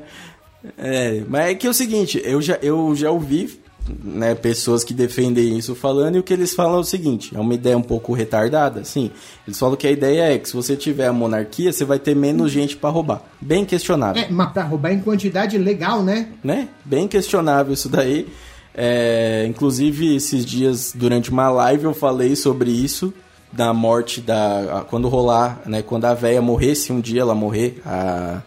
[0.77, 3.61] é, mas é que é o seguinte, eu já, eu já ouvi
[4.03, 7.39] né, pessoas que defendem isso falando, e o que eles falam é o seguinte: é
[7.39, 9.11] uma ideia um pouco retardada, sim.
[9.47, 12.15] Eles falam que a ideia é que se você tiver a monarquia, você vai ter
[12.15, 13.23] menos gente pra roubar.
[13.41, 16.29] Bem questionável É, mas pra roubar em quantidade legal, né?
[16.43, 16.69] né?
[16.85, 18.27] Bem questionável isso daí.
[18.75, 23.13] É, inclusive, esses dias, durante uma live, eu falei sobre isso,
[23.57, 24.79] da morte da...
[24.81, 25.83] a- Quando rolar, né?
[25.83, 28.43] Quando a véia morrer, se um dia ela morrer, a,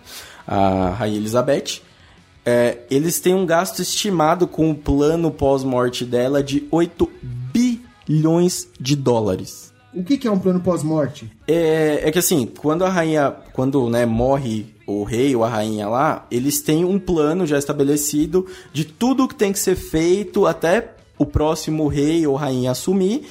[0.48, 1.82] a Rainha Elizabeth,
[2.46, 7.10] é, eles têm um gasto estimado com o plano pós-morte dela de 8
[8.08, 9.70] bilhões de dólares.
[9.94, 11.30] O que, que é um plano pós-morte?
[11.48, 15.88] É, é que assim, quando a rainha, quando né, morre o rei ou a rainha
[15.88, 20.92] lá, eles têm um plano já estabelecido de tudo que tem que ser feito até
[21.18, 23.28] o próximo rei ou rainha assumir.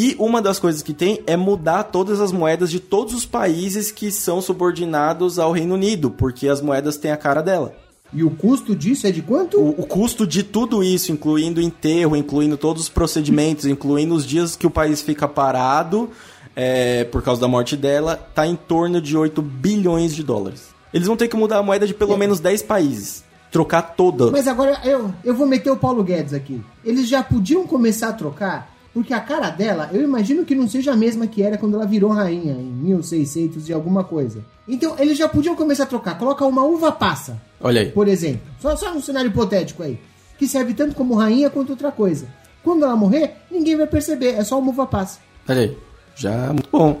[0.00, 3.90] E uma das coisas que tem é mudar todas as moedas de todos os países
[3.90, 7.74] que são subordinados ao Reino Unido, porque as moedas têm a cara dela.
[8.12, 9.58] E o custo disso é de quanto?
[9.58, 14.54] O, o custo de tudo isso, incluindo enterro, incluindo todos os procedimentos, incluindo os dias
[14.54, 16.08] que o país fica parado
[16.54, 20.68] é, por causa da morte dela, tá em torno de 8 bilhões de dólares.
[20.94, 23.24] Eles vão ter que mudar a moeda de pelo menos 10 países.
[23.50, 24.30] Trocar toda.
[24.30, 26.62] Mas agora eu, eu vou meter o Paulo Guedes aqui.
[26.84, 30.90] Eles já podiam começar a trocar, porque a cara dela, eu imagino que não seja
[30.92, 34.44] a mesma que era quando ela virou rainha, em 1600 e alguma coisa.
[34.66, 36.18] Então, eles já podiam começar a trocar.
[36.18, 37.92] Coloca uma uva passa, Olha aí.
[37.92, 38.40] por exemplo.
[38.60, 40.00] Só, só um cenário hipotético aí.
[40.36, 42.26] que serve tanto como rainha quanto outra coisa.
[42.64, 45.20] Quando ela morrer, ninguém vai perceber, é só uma uva passa.
[45.48, 45.78] Olha aí,
[46.16, 47.00] já muito bom.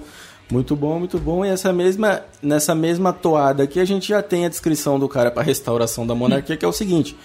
[0.50, 1.44] Muito bom, muito bom.
[1.44, 5.32] E essa mesma, nessa mesma toada aqui, a gente já tem a descrição do cara
[5.32, 7.16] para restauração da monarquia, que é o seguinte.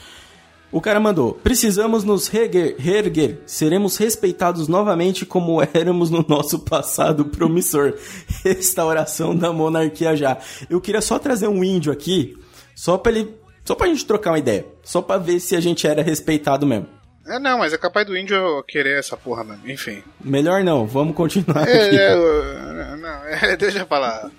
[0.73, 3.39] O cara mandou: Precisamos nos reerguer, reerguer.
[3.45, 7.93] Seremos respeitados novamente como éramos no nosso passado promissor.
[8.43, 10.37] Restauração da monarquia já.
[10.69, 12.35] Eu queria só trazer um índio aqui,
[12.75, 13.33] só pra ele.
[13.63, 14.65] Só pra gente trocar uma ideia.
[14.83, 16.87] Só pra ver se a gente era respeitado mesmo.
[17.25, 19.71] É, não, mas é capaz do índio querer essa porra mesmo.
[19.71, 20.03] Enfim.
[20.21, 21.95] Melhor não, vamos continuar É, aqui.
[21.97, 24.29] é, o- não, é, deixa eu falar.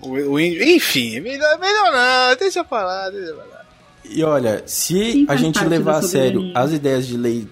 [0.00, 0.62] O, o índio.
[0.62, 3.57] Enfim, melhor, melhor não, deixa eu falar, deixa eu falar.
[4.08, 7.46] E olha, se a gente levar a sério as ideias de lei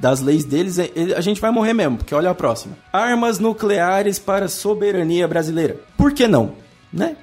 [0.00, 2.76] das leis deles, é- a gente vai morrer mesmo, porque olha a próxima.
[2.92, 5.80] Armas nucleares para a soberania brasileira.
[5.96, 6.52] Por que não?
[6.92, 7.16] Né?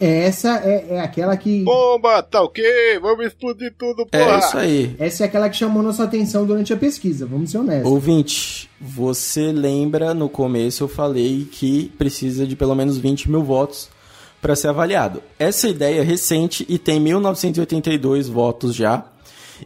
[0.00, 1.64] Essa é, é aquela que.
[1.64, 2.62] Bomba, tá ok?
[3.00, 4.34] Vamos explodir tudo, porra!
[4.34, 4.96] É isso aí.
[4.98, 7.90] Essa é aquela que chamou nossa atenção durante a pesquisa, vamos ser honestos.
[7.90, 13.88] Ouvinte, você lembra no começo eu falei que precisa de pelo menos 20 mil votos
[14.40, 15.22] para ser avaliado.
[15.38, 19.04] Essa ideia é recente e tem 1982 votos já.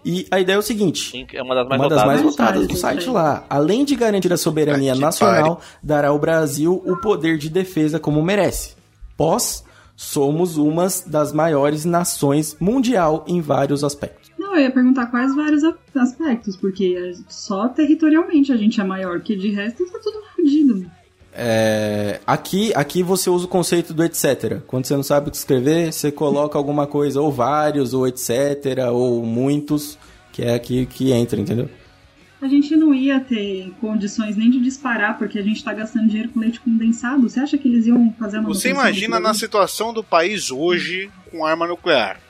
[0.05, 2.07] E a ideia é o seguinte: É uma das mais uma das votadas.
[2.07, 3.45] mais Mais votadas do site lá.
[3.51, 8.75] Além de garantir a soberania nacional, dará ao Brasil o poder de defesa como merece.
[9.16, 9.62] Pós,
[9.95, 14.31] somos uma das maiores nações mundial em vários aspectos.
[14.39, 15.62] Não, eu ia perguntar quais vários
[15.95, 20.91] aspectos, porque é só territorialmente a gente é maior, porque de resto tá tudo fodido.
[21.35, 24.61] É, aqui, aqui você usa o conceito do etc.
[24.66, 28.91] Quando você não sabe o que escrever, você coloca alguma coisa, ou vários, ou etc,
[28.93, 29.99] ou muitos,
[30.30, 31.68] que é aqui que entra, entendeu?
[32.41, 36.28] A gente não ia ter condições nem de disparar, porque a gente tá gastando dinheiro
[36.30, 37.22] com leite condensado.
[37.30, 41.47] Você acha que eles iam fazer uma Você imagina na situação do país hoje com
[41.47, 42.20] arma nuclear.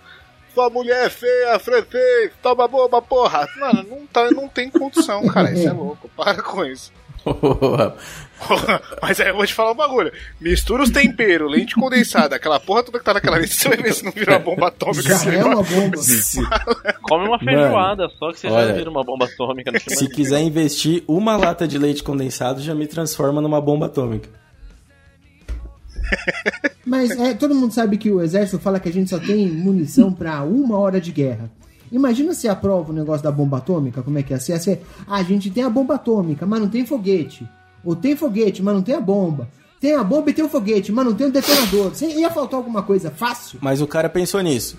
[0.53, 3.49] Sua mulher é feia, francês, toma bomba, porra.
[3.59, 5.51] Mano, não, tá, não tem condição, cara.
[5.51, 6.11] Isso é louco.
[6.15, 6.93] Para com isso.
[9.01, 10.13] Mas aí eu vou te falar um bagulho.
[10.41, 13.95] Mistura os temperos, lente condensada, aquela porra toda que tá naquela lista, você vai ver
[13.95, 15.03] se não vira uma bomba atômica.
[15.03, 15.97] Já esse é uma bomba.
[15.99, 16.41] se,
[17.03, 20.41] Come uma feijoada só que você olha, já vira uma bomba atômica no se quiser
[20.41, 24.29] investir uma lata de leite condensado, já me transforma numa bomba atômica.
[26.85, 30.13] Mas é, todo mundo sabe que o exército fala que a gente só tem munição
[30.13, 31.51] pra uma hora de guerra.
[31.93, 34.53] Imagina se aprova o negócio da bomba atômica, como é que ia ser?
[34.53, 37.47] Ia ser, ah, a gente tem a bomba atômica, mas não tem foguete.
[37.85, 39.47] Ou tem foguete, mas não tem a bomba.
[39.79, 41.91] Tem a bomba e tem o foguete, mas não tem o detonador.
[41.91, 43.59] Você ia faltar alguma coisa fácil?
[43.61, 44.79] Mas o cara pensou nisso.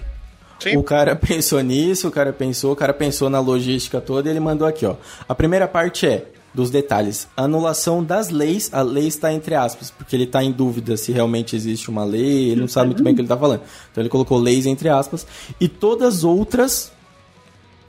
[0.59, 0.77] Sim.
[0.77, 4.39] O cara pensou nisso, o cara pensou, o cara pensou na logística toda e ele
[4.39, 4.95] mandou aqui, ó.
[5.29, 7.27] A primeira parte é dos detalhes.
[7.37, 11.55] Anulação das leis, a lei está entre aspas, porque ele está em dúvida se realmente
[11.55, 13.61] existe uma lei, ele não sabe muito bem o que ele está falando.
[13.91, 15.27] Então ele colocou leis entre aspas
[15.59, 16.91] e todas outras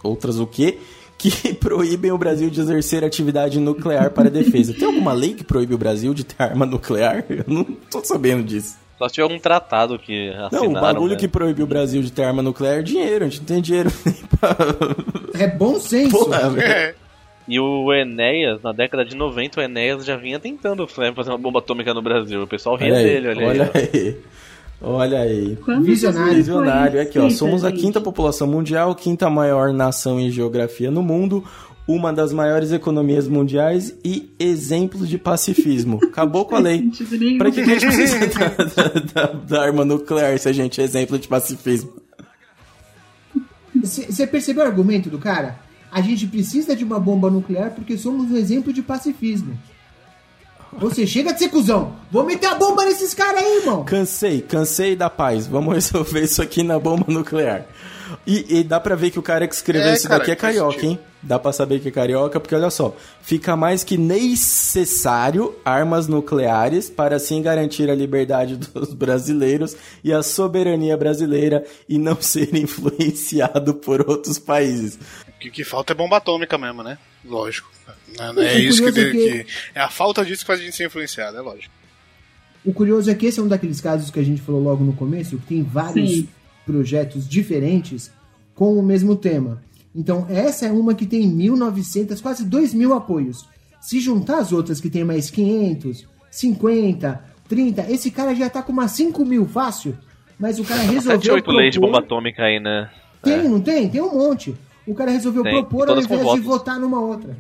[0.05, 0.79] outras o quê?
[1.19, 4.75] Que proíbem o Brasil de exercer atividade nuclear para defesa.
[4.75, 7.25] Tem alguma lei que proíbe o Brasil de ter arma nuclear?
[7.31, 8.77] Eu não tô sabendo disso.
[8.99, 10.71] Só se tiver algum tratado que assinaram.
[10.71, 11.19] Não, o bagulho né?
[11.19, 13.25] que proíbe o Brasil de ter arma nuclear é dinheiro.
[13.25, 14.57] A gente não tem dinheiro nem pra.
[15.41, 16.33] É bom senso.
[16.33, 16.95] É,
[17.47, 21.39] E o Enéas, na década de 90, o Enéas já vinha tentando né, fazer uma
[21.39, 22.43] bomba atômica no Brasil.
[22.43, 23.91] O pessoal ria Olha aí, dele, olha, olha aí.
[23.93, 24.17] aí.
[24.87, 25.57] Olha aí.
[25.65, 26.35] Quando Visionário.
[26.35, 27.01] Visionário.
[27.01, 27.31] Aqui, ó.
[27.31, 31.43] Somos a quinta população mundial, quinta maior nação em geografia no mundo,
[31.89, 35.99] uma das maiores economias mundiais e exemplos de pacifismo.
[36.03, 36.91] Acabou com a lei.
[37.39, 40.85] Pra que a gente precisa da, da- da- da arma nuclear se a gente é
[40.85, 41.93] exemplo de pacifismo?
[43.83, 45.59] Você percebeu o argumento do cara?
[45.91, 49.59] A gente precisa de uma bomba nuclear porque somos um exemplo de pacifismo.
[50.79, 51.95] Você chega de ser cuzão.
[52.11, 53.85] Vou meter a bomba nesses caras aí, irmão.
[53.85, 55.47] Cansei, cansei da paz.
[55.47, 57.67] Vamos resolver isso aqui na bomba nuclear.
[58.27, 60.37] E, e dá pra ver que o cara que escreveu É, isso cara, daqui é
[60.37, 60.99] carioca, hein?
[61.23, 62.95] Dá pra saber que é carioca, porque olha só.
[63.23, 70.23] Fica mais que necessário armas nucleares para assim garantir a liberdade dos brasileiros e a
[70.23, 74.99] soberania brasileira e não ser influenciado por outros países.
[75.49, 76.97] O que, que falta é bomba atômica mesmo, né?
[77.25, 77.71] Lógico.
[78.19, 80.61] Não, não é isso que, é tem- que- que- É a falta disso que faz
[80.61, 81.73] a gente ser influenciado, é lógico.
[82.65, 84.95] O curioso é que esse é um daqueles casos que a gente falou logo no
[84.95, 86.29] começo, que tem vários Sim.
[86.65, 88.11] projetos diferentes
[88.55, 89.63] com o mesmo tema.
[89.95, 93.47] Então, essa é uma que tem 1.900, quase 2.000 apoios.
[93.83, 98.73] Se juntar as outras que tem mais 500, 50, 30, esse cara já tá com
[98.73, 99.97] umas 5 mil fácil,
[100.39, 102.91] mas o cara resolveu 7, 8 leis de bomba atômica aí, né?
[103.23, 103.43] Tem, É.
[103.43, 103.89] não tem?
[103.91, 104.55] Tem um monte.
[104.87, 107.37] O cara resolveu Tem, propor ao invés de votar numa outra.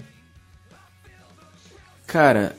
[2.06, 2.56] Cara,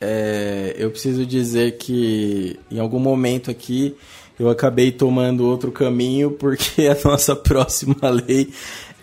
[0.00, 3.96] é, eu preciso dizer que em algum momento aqui
[4.38, 8.52] eu acabei tomando outro caminho porque a nossa próxima lei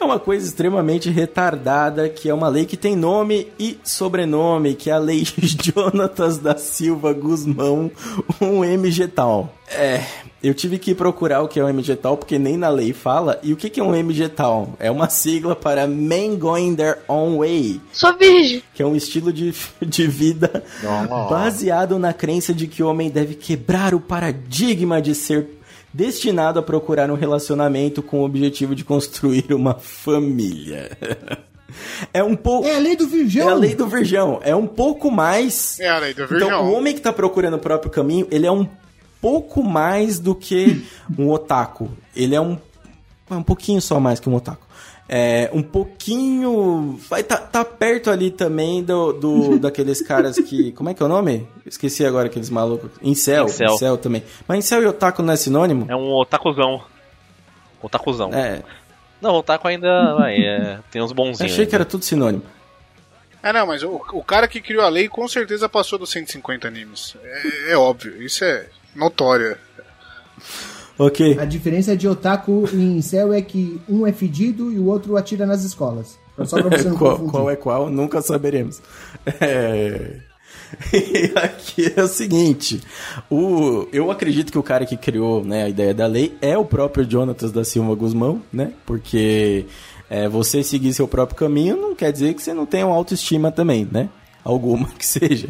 [0.03, 4.89] é uma coisa extremamente retardada, que é uma lei que tem nome e sobrenome, que
[4.89, 7.89] é a Lei Jonatas da Silva Guzmão,
[8.41, 9.53] um MGTAL.
[9.71, 10.03] É,
[10.43, 13.39] eu tive que procurar o que é um MGTAL, porque nem na lei fala.
[13.41, 14.75] E o que é um MGTAL?
[14.77, 17.79] É uma sigla para Men Going Their Own Way.
[17.93, 18.61] Sou virgem.
[18.75, 20.63] Que é um estilo de, de vida
[21.29, 25.62] baseado na crença de que o homem deve quebrar o paradigma de ser
[25.93, 30.97] destinado a procurar um relacionamento com o objetivo de construir uma família.
[32.13, 32.67] É um pouco.
[32.67, 33.49] É a lei do virgão.
[33.49, 34.39] É a lei do virgão.
[34.43, 35.79] É um pouco mais.
[35.79, 36.47] É a lei do virgão.
[36.47, 38.67] Então, o homem que tá procurando o próprio caminho, ele é um
[39.19, 40.85] pouco mais do que
[41.17, 41.89] um otaku.
[42.15, 42.57] Ele é um.
[43.29, 44.62] É um pouquinho só mais que um otaku.
[45.15, 46.97] É, um pouquinho.
[47.07, 50.71] Vai tá, tá perto ali também do, do daqueles caras que.
[50.71, 51.47] Como é que é o nome?
[51.67, 52.89] Esqueci agora aqueles malucos.
[52.99, 53.45] Incel.
[53.45, 53.75] Incel.
[53.75, 54.23] Incel também.
[54.47, 55.85] Mas Incel e Otaku não é sinônimo?
[55.87, 56.83] É um otakuzão.
[57.79, 58.33] Otakuzão.
[58.33, 58.63] É.
[59.21, 61.53] Não, otaku ainda vai, é, tem uns bonzinhos.
[61.53, 62.41] Achei que era tudo sinônimo.
[63.43, 66.67] É, não, mas o, o cara que criou a lei com certeza passou dos 150
[66.67, 67.15] animes.
[67.23, 69.55] É, é óbvio, isso é notório.
[71.05, 71.37] Ok.
[71.39, 75.45] A diferença de otaku e incel é que um é fedido e o outro atira
[75.45, 76.17] nas escolas.
[76.45, 77.31] Só pra você não qual, confundir.
[77.31, 78.81] qual é qual, nunca saberemos.
[79.39, 80.17] É...
[80.91, 82.81] E aqui é o seguinte,
[83.29, 86.65] o, eu acredito que o cara que criou né, a ideia da lei é o
[86.65, 88.73] próprio Jonatas da Silva Guzmão, né?
[88.83, 89.67] Porque
[90.09, 93.51] é, você seguir seu próprio caminho não quer dizer que você não tenha uma autoestima
[93.51, 94.09] também, né?
[94.43, 95.47] Alguma que seja.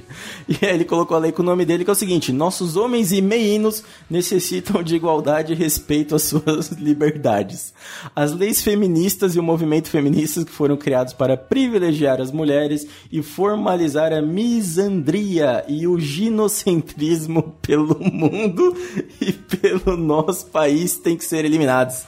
[0.48, 2.76] E aí ele colocou a lei com o nome dele, que é o seguinte: nossos
[2.78, 7.74] homens e meninos necessitam de igualdade e respeito às suas liberdades.
[8.16, 13.24] As leis feministas e o movimento feminista que foram criados para privilegiar as mulheres e
[13.24, 18.78] formalizar a misandria e o ginocentrismo pelo mundo
[19.20, 22.04] e pelo nosso país têm que ser eliminados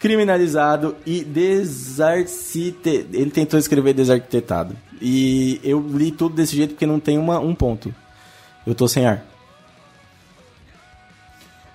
[0.00, 3.06] criminalizado e desarquite...
[3.10, 4.76] Ele tentou escrever desarquitetado.
[5.00, 7.94] E eu li tudo desse jeito porque não tem uma, um ponto.
[8.66, 9.24] Eu tô sem ar.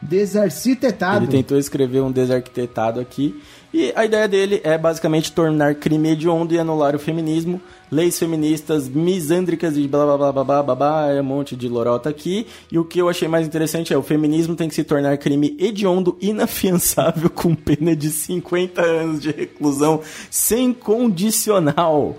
[0.02, 1.26] Desarquitetado.
[1.26, 3.42] Ele tentou escrever um desarquitetado aqui.
[3.72, 7.62] E a ideia dele é basicamente tornar crime hediondo e anular o feminismo,
[7.92, 11.68] leis feministas misândricas e blá blá blá blá blá blá, blá é um monte de
[11.68, 12.48] lorota aqui.
[12.72, 15.56] E o que eu achei mais interessante é o feminismo tem que se tornar crime
[15.60, 20.02] hediondo inafiançável com pena de 50 anos de reclusão
[20.32, 22.18] sem condicional.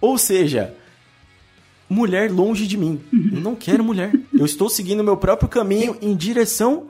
[0.00, 0.74] Ou seja,
[1.88, 3.00] mulher longe de mim.
[3.32, 4.12] Eu não quero mulher.
[4.32, 6.86] Eu estou seguindo meu próprio caminho em direção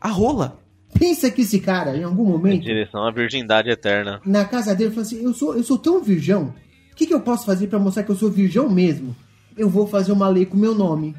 [0.00, 0.58] à rola.
[0.98, 4.20] Pensa que esse cara, em algum Em momento, direção à virgindade eterna.
[4.24, 6.54] na casa dele, falou assim: Eu sou, eu sou tão virgão.
[6.92, 9.16] O que, que eu posso fazer pra mostrar que eu sou virgão mesmo?
[9.56, 11.14] Eu vou fazer uma lei com meu nome.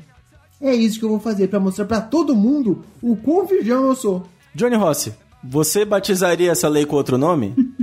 [0.62, 3.96] É isso que eu vou fazer pra mostrar pra todo mundo o quão virgão eu
[3.96, 4.26] sou.
[4.54, 5.14] Johnny Rossi,
[5.44, 7.54] você batizaria essa lei com outro nome?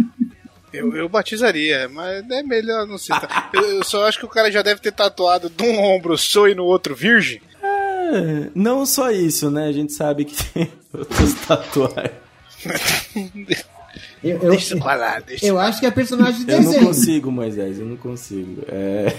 [0.73, 3.51] Eu, eu batizaria, mas é melhor não citar.
[3.55, 6.49] eu, eu só acho que o cara já deve ter tatuado de um ombro sou
[6.49, 7.41] e no outro virgem.
[7.63, 9.69] É, não só isso, né?
[9.69, 12.13] A gente sabe que tem outras tatuagens.
[14.25, 15.45] Eu, eu, Deixa pra lá, deixa.
[15.45, 16.87] eu acho que é personagem de Eu não desenho.
[16.87, 18.63] consigo, Moisés, eu não consigo.
[18.69, 19.13] É...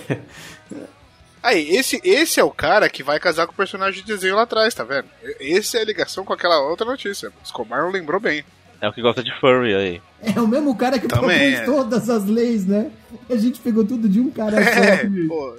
[1.44, 4.44] Aí, esse, esse é o cara que vai casar com o personagem de desenho lá
[4.44, 5.08] atrás, tá vendo?
[5.42, 7.34] Esse é a ligação com aquela outra notícia.
[7.44, 8.46] Escobar não lembrou bem.
[8.84, 10.02] É o que gosta de furry aí.
[10.36, 11.66] É o mesmo cara que Também propôs é.
[11.66, 12.92] todas as leis, né?
[13.30, 15.08] A gente pegou tudo de um cara É, só.
[15.30, 15.54] pô.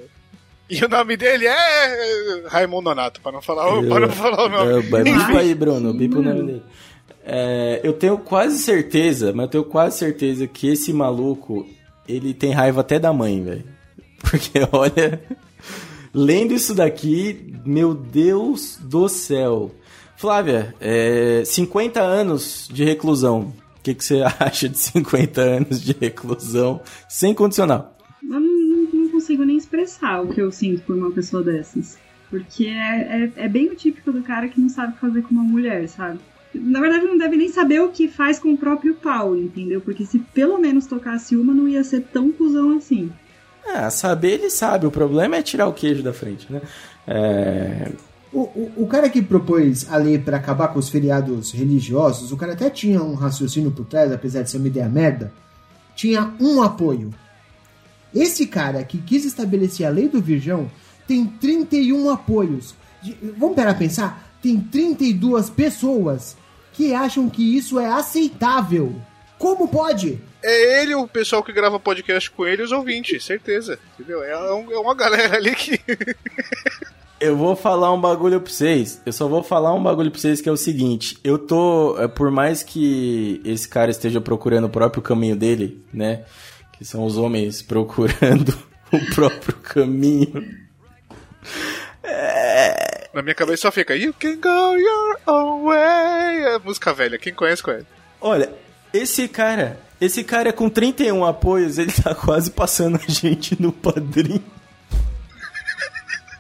[0.68, 4.48] E o nome dele é Raimundo Nonato, pra não falar, o- pra não falar o
[4.50, 4.98] nome.
[4.98, 6.62] É, Bipa aí, Bruno, bipa o nome dele.
[7.24, 11.66] É, eu tenho quase certeza, mas eu tenho quase certeza que esse maluco,
[12.06, 13.64] ele tem raiva até da mãe, velho.
[14.20, 15.22] Porque, olha,
[16.12, 19.70] lendo isso daqui, meu Deus do céu.
[20.24, 23.52] Flávia, é, 50 anos de reclusão.
[23.78, 27.94] O que, que você acha de 50 anos de reclusão sem condicional?
[28.22, 31.98] Eu não, não- consigo nem expressar o que eu sinto por uma pessoa dessas.
[32.30, 35.20] Porque é, é, é bem o típico do cara que não sabe o que fazer
[35.24, 36.18] com uma mulher, sabe?
[36.54, 39.82] Na verdade, não deve nem saber o que faz com o próprio pau, entendeu?
[39.82, 43.12] Porque se pelo menos tocasse uma, não ia ser tão cuzão assim.
[43.66, 46.62] Ah, saber ele sabe, o problema é tirar o queijo da frente, né?
[47.06, 47.92] É,
[48.34, 52.36] O, o, o cara que propôs a lei pra acabar com os feriados religiosos, o
[52.36, 55.32] cara até tinha um raciocínio por trás, apesar de ser uma ideia merda,
[55.94, 57.14] tinha um apoio.
[58.12, 60.68] Esse cara que quis estabelecer a lei do virgão
[61.06, 62.74] tem 31 apoios.
[63.38, 64.34] Vamos parar a pensar?
[64.42, 66.36] Tem 32 pessoas
[66.72, 68.94] que acham que isso é aceitável.
[69.38, 70.18] Como pode?
[70.42, 73.78] É ele, o pessoal que grava podcast com ele os ouvintes, certeza.
[73.98, 74.22] Entendeu?
[74.24, 75.78] É, um- é uma galera ali que.
[77.24, 79.00] Eu vou falar um bagulho pra vocês.
[79.06, 81.16] Eu só vou falar um bagulho pra vocês que é o seguinte.
[81.24, 81.96] Eu tô.
[81.98, 86.24] é, Por mais que esse cara esteja procurando o próprio caminho dele, né?
[86.72, 88.50] Que são os homens procurando
[88.92, 90.64] o próprio caminho.
[93.14, 96.44] Na minha cabeça só fica You can go your own way.
[96.44, 97.86] É música velha, quem conhece, conhece.
[98.20, 98.52] Olha,
[98.92, 99.80] esse cara.
[99.98, 104.44] Esse cara com 31 apoios, ele tá quase passando a gente no padrinho.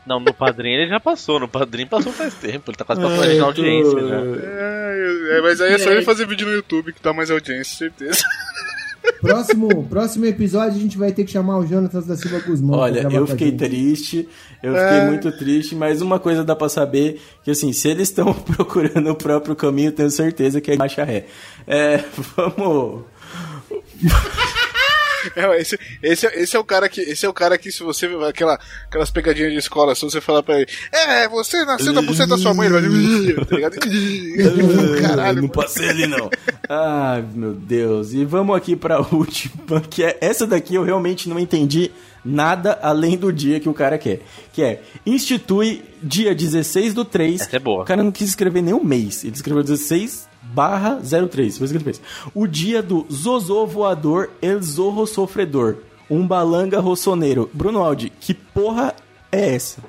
[0.06, 1.40] Não, no padrinho ele já passou.
[1.40, 2.70] No padrinho passou faz tempo.
[2.70, 4.16] Ele tá quase passando Ai, na tô- audiência já.
[4.16, 7.76] É, é, mas aí é só ele fazer vídeo no YouTube que dá mais audiência,
[7.78, 8.22] certeza.
[9.20, 12.78] Próximo, próximo episódio a gente vai ter que chamar o Jonatas da Silva Guzmão.
[12.78, 14.28] Olha, eu fiquei triste,
[14.62, 18.32] eu fiquei muito triste, mas uma coisa dá pra saber, que assim, se eles estão
[18.56, 21.26] procurando o próprio caminho, tenho certeza que é marcha ré.
[21.66, 22.02] É,
[22.36, 23.04] vamos...
[25.36, 27.00] É, esse, esse, é- esse é o cara que.
[27.00, 28.06] Esse é o cara que, se você.
[28.28, 32.28] Aquela, aquelas pegadinhas de escola, se você falar pra ele, é, você nasceu da buceta
[32.28, 33.44] da sua mãe, ele vai.
[33.44, 33.76] Tá ligado?
[35.00, 36.30] Caralho, não passei ali não.
[36.68, 38.12] Ai, meu Deus.
[38.12, 41.90] E vamos aqui pra última, que é essa daqui eu realmente não entendi
[42.24, 44.20] nada além do dia que o cara quer.
[44.52, 47.42] Que é, institui dia 16 do 3.
[47.42, 47.82] Essa é boa.
[47.82, 49.24] O cara não quis escrever nem um mês.
[49.24, 51.58] Ele escreveu 16 barra 03.
[51.58, 52.00] Foi isso que ele fez.
[52.32, 55.78] O dia do Zozô Voador El Zorro Sofredor.
[56.08, 57.50] Um balanga rossoneiro.
[57.52, 58.94] Bruno Aldi, que porra
[59.32, 59.82] é essa?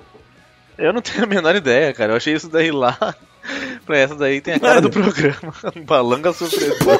[0.77, 2.13] Eu não tenho a menor ideia, cara.
[2.13, 3.15] Eu achei isso daí lá.
[3.85, 4.89] pra essa daí tem a cara Mano.
[4.89, 5.53] do programa.
[5.75, 6.99] Um balanga sofredor.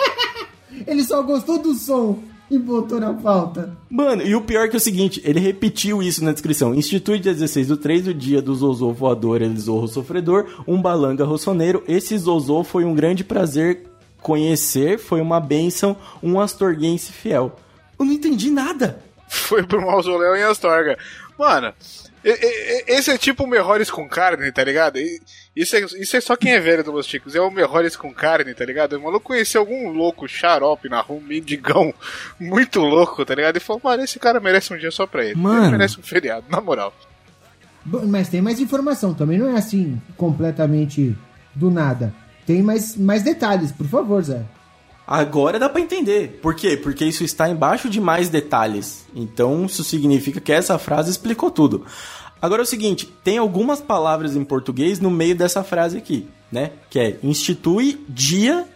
[0.86, 3.76] Ele só gostou do som e botou na pauta.
[3.88, 6.74] Mano, e o pior que é o seguinte, ele repetiu isso na descrição.
[6.74, 11.24] Institui dia 16 do 3, o dia do Zozô voador, ele zorro sofredor, um balanga
[11.24, 11.84] rossoneiro.
[11.86, 13.86] Esse Zozô foi um grande prazer
[14.20, 17.56] conhecer, foi uma bênção, um astorguense fiel.
[17.98, 19.02] Eu não entendi nada.
[19.28, 20.98] Foi pro mausoléu em Astorga.
[21.38, 21.72] Mano,
[22.22, 24.98] esse é tipo o Melhores com carne, tá ligado?
[25.56, 28.12] Isso é, isso é só quem é velho do Los Chicos, é o Melhores com
[28.12, 28.94] carne, tá ligado?
[28.94, 31.94] O maluco conheceu algum louco xarope na rua, um mendigão
[32.38, 33.56] muito louco, tá ligado?
[33.56, 35.34] E falou, mano, esse cara merece um dia só pra ele.
[35.34, 35.64] Mano.
[35.64, 36.94] Ele merece um feriado, na moral.
[37.84, 41.16] Mas tem mais informação, também não é assim completamente
[41.54, 42.12] do nada.
[42.46, 44.42] Tem mais, mais detalhes, por favor, Zé.
[45.10, 46.38] Agora dá pra entender.
[46.40, 46.76] Por quê?
[46.76, 49.04] Porque isso está embaixo de mais detalhes.
[49.12, 51.84] Então isso significa que essa frase explicou tudo.
[52.40, 56.70] Agora é o seguinte, tem algumas palavras em português no meio dessa frase aqui, né?
[56.88, 58.68] Que é institui dia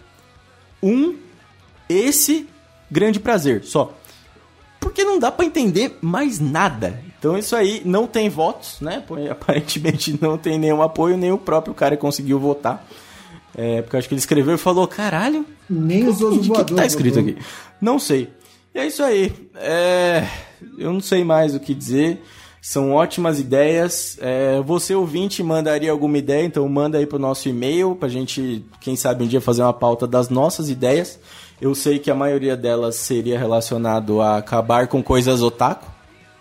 [0.82, 1.14] um
[1.88, 2.48] esse
[2.90, 3.94] grande prazer, só.
[4.80, 7.00] Porque não dá pra entender mais nada.
[7.16, 9.04] Então isso aí não tem votos, né?
[9.30, 12.84] Aparentemente não tem nenhum apoio, nem o próprio cara conseguiu votar.
[13.56, 16.48] É, porque eu acho que ele escreveu e falou, caralho, Nem os o outros que,
[16.48, 16.76] que voadores.
[16.76, 17.36] tá escrito aqui?
[17.80, 18.30] Não sei.
[18.74, 19.32] E é isso aí.
[19.54, 20.26] É,
[20.78, 22.20] eu não sei mais o que dizer.
[22.60, 24.16] São ótimas ideias.
[24.20, 28.96] É, você ouvinte mandaria alguma ideia, então manda aí pro nosso e-mail pra gente, quem
[28.96, 31.18] sabe um dia fazer uma pauta das nossas ideias.
[31.60, 35.93] Eu sei que a maioria delas seria relacionado a acabar com coisas otaku.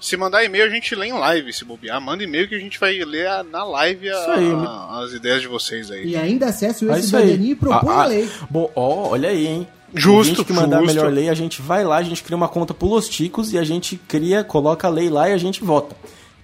[0.04, 2.02] Se mandar e-mail, a gente lê em live, se bobear.
[2.02, 4.52] Manda e-mail que a gente vai ler a- na live a- aí.
[4.52, 6.08] a- as ideias de vocês aí.
[6.10, 8.30] E ainda acesse o É cidadania e propõe Ah, a ah, lei.
[8.50, 9.68] Bom, ó, olha aí, hein?
[9.96, 10.96] Justo, O que mandar a justo.
[10.96, 13.58] melhor lei, a gente vai lá, a gente cria uma conta pro Los Ticos e
[13.58, 15.96] a gente cria, coloca a lei lá e a gente vota.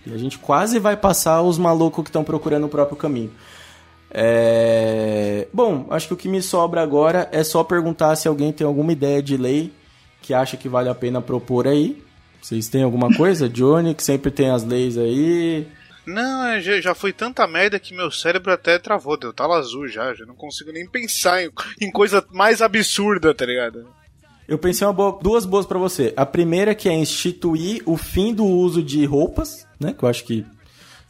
[0.06, 3.32] E a gente quase vai passar os malucos que estão procurando o próprio caminho.
[4.10, 5.48] É...
[5.52, 8.92] Bom, acho que o que me sobra agora é só perguntar se alguém tem alguma
[8.94, 9.74] ideia de lei
[10.22, 12.02] que acha que vale a pena propor aí.
[12.42, 13.48] Vocês têm alguma coisa?
[13.50, 15.68] Johnny, que sempre tem as leis aí.
[16.06, 19.88] Não, é, já, já foi tanta merda que meu cérebro até travou, deu tela azul
[19.88, 23.86] já, já não consigo nem pensar em, em coisa mais absurda, tá ligado?
[24.48, 26.12] Eu pensei uma boa- duas boas pra você.
[26.18, 29.94] A primeira que é instituir o fim do uso de roupas, né?
[29.96, 30.44] Que eu acho que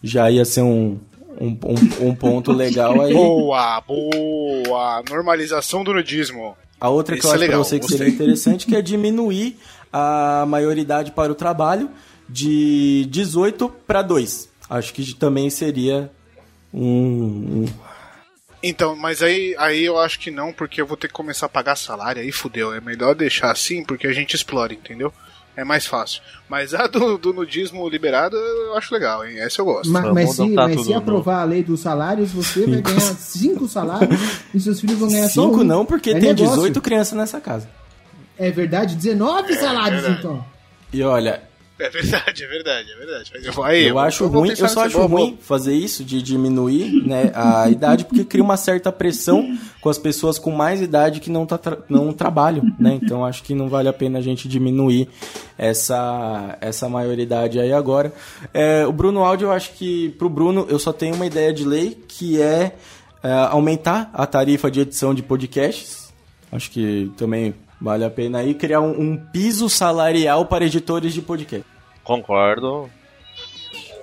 [0.04, 1.00] já ia ser um,
[1.40, 3.14] um, um- um ponto legal aí.
[3.14, 5.02] Boa, boa!
[5.10, 6.58] Normalização do nudismo.
[6.82, 9.58] A outra que eu é acho legal, pra você que seria interessante que é diminuir
[9.92, 11.90] a maioridade para o trabalho
[12.28, 14.50] de 18 para 2.
[14.70, 16.12] Acho que também seria
[16.74, 17.66] um,
[18.62, 21.50] Então, mas aí, aí eu acho que não, porque eu vou ter que começar a
[21.50, 22.74] pagar salário, aí fudeu.
[22.74, 25.12] É melhor deixar assim, porque a gente explora, entendeu?
[25.58, 26.22] É mais fácil.
[26.48, 29.40] Mas a do, do nudismo liberado eu acho legal, hein?
[29.40, 29.90] Essa eu gosto.
[29.92, 33.00] Ma- Vamos mas se, mas se no- aprovar a lei dos salários, você vai ganhar
[33.16, 34.20] cinco salários
[34.54, 35.64] e seus filhos vão ganhar só Cinco um.
[35.64, 36.54] não, porque É tem negócio.
[36.56, 37.68] 18 crianças nessa casa.
[38.40, 40.44] É verdade, 19 salários então.
[40.94, 41.44] E olha,
[41.78, 43.32] É verdade, é verdade, é verdade.
[43.34, 46.22] Mas eu, aí, eu acho vou ruim, eu só acho boa, ruim fazer isso, de
[46.22, 51.20] diminuir né, a idade, porque cria uma certa pressão com as pessoas com mais idade
[51.20, 53.00] que não, tá tra- não trabalham, né?
[53.02, 55.08] Então acho que não vale a pena a gente diminuir
[55.58, 58.12] essa, essa maioridade aí agora.
[58.54, 61.64] É, o Bruno Áudio, eu acho que pro Bruno eu só tenho uma ideia de
[61.66, 62.74] lei, que é,
[63.24, 66.12] é, aumentar a tarifa de edição de podcasts.
[66.52, 71.22] Acho que também vale a pena aí criar um, um piso salarial para editores de
[71.22, 71.66] podcast.
[72.04, 72.90] Concordo.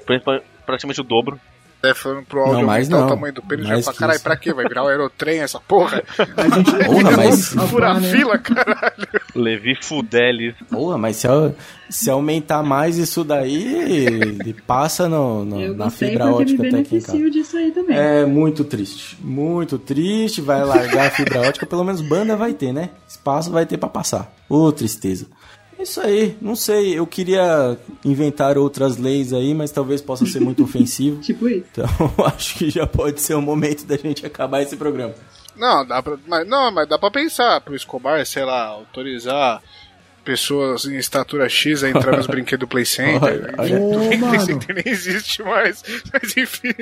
[0.04, 1.40] Pra- Praticamente o dobro.
[1.82, 4.36] É, falando pro áudio Não, o tamanho do pênis, já Mais fala, que caralho, pra
[4.36, 4.52] quê?
[4.52, 6.02] Vai virar o aerotrem essa porra?
[6.36, 8.10] A gente Porra, mas- Fura né?
[8.10, 9.06] fila, caralho.
[9.34, 10.54] Levi Fudelis.
[10.70, 11.28] Porra, mas se,
[11.90, 17.30] se aumentar mais isso daí, ele passa no, no- na fibra ótica até aqui beneficio
[17.30, 17.96] disso aí também.
[17.96, 19.16] É muito triste.
[19.20, 20.40] Muito triste.
[20.40, 22.90] Vai largar a fibra ótica, pelo menos banda vai ter, né?
[23.06, 24.34] Espaço vai ter pra passar.
[24.48, 25.26] Ô, tristeza.
[25.78, 26.98] É Isso aí, não sei.
[26.98, 31.20] Eu queria inventar outras leis aí, mas talvez possa ser muito ofensivo.
[31.20, 31.64] Tipo isso.
[31.72, 31.86] Então,
[32.26, 35.14] acho que já pode ser o momento da gente acabar esse programa.
[35.56, 39.62] Não, dá pra, mas, não, mas dá pra pensar pro Escobar, sei lá, autorizar
[40.24, 43.22] pessoas em estatura X a entrar nos brinquedos do Play Center.
[43.22, 43.80] Olha, olha.
[43.80, 45.82] Ô, O Play Center nem existe mais,
[46.12, 46.74] mas enfim.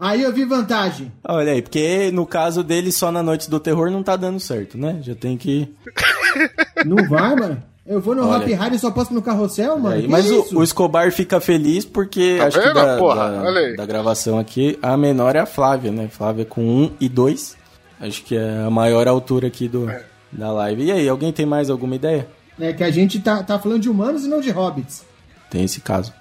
[0.00, 1.12] Aí eu vi vantagem.
[1.22, 4.76] Olha aí, porque no caso dele, só na Noite do Terror não tá dando certo,
[4.78, 4.98] né?
[5.02, 5.68] Já tem que.
[6.86, 7.62] Não vai, mano?
[7.86, 8.44] Eu vou no Olha.
[8.46, 9.96] Hop Hari e só posso no carrossel, mano?
[9.96, 13.30] Aí, Que mas o, o Escobar fica feliz porque Tá acho que vendo, da, porra?
[13.32, 13.76] da- Olha aí.
[13.76, 16.08] da gravação aqui, a menor é a Flávia, né?
[16.08, 17.56] Flávia com 1 e 2.
[18.00, 20.04] Acho que é a maior altura aqui do, É.
[20.32, 20.84] da live.
[20.84, 22.28] E aí, alguém tem mais alguma ideia?
[22.60, 25.04] É que a gente tá, tá falando de humanos e não de hobbits.
[25.50, 26.12] Tem esse caso.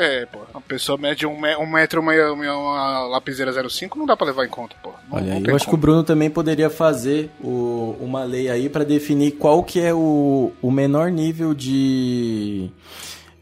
[0.00, 3.98] É, pô, uma pessoa mede um, me- um metro e uma, uma, uma lapiseira 05
[3.98, 4.90] não dá pra levar em conta, pô.
[5.10, 5.76] Não, Olha aí, eu acho que o.
[5.76, 10.70] Bruno também poderia fazer o- uma lei aí pra definir qual que é o, o
[10.70, 12.70] menor nível de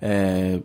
[0.00, 0.60] é,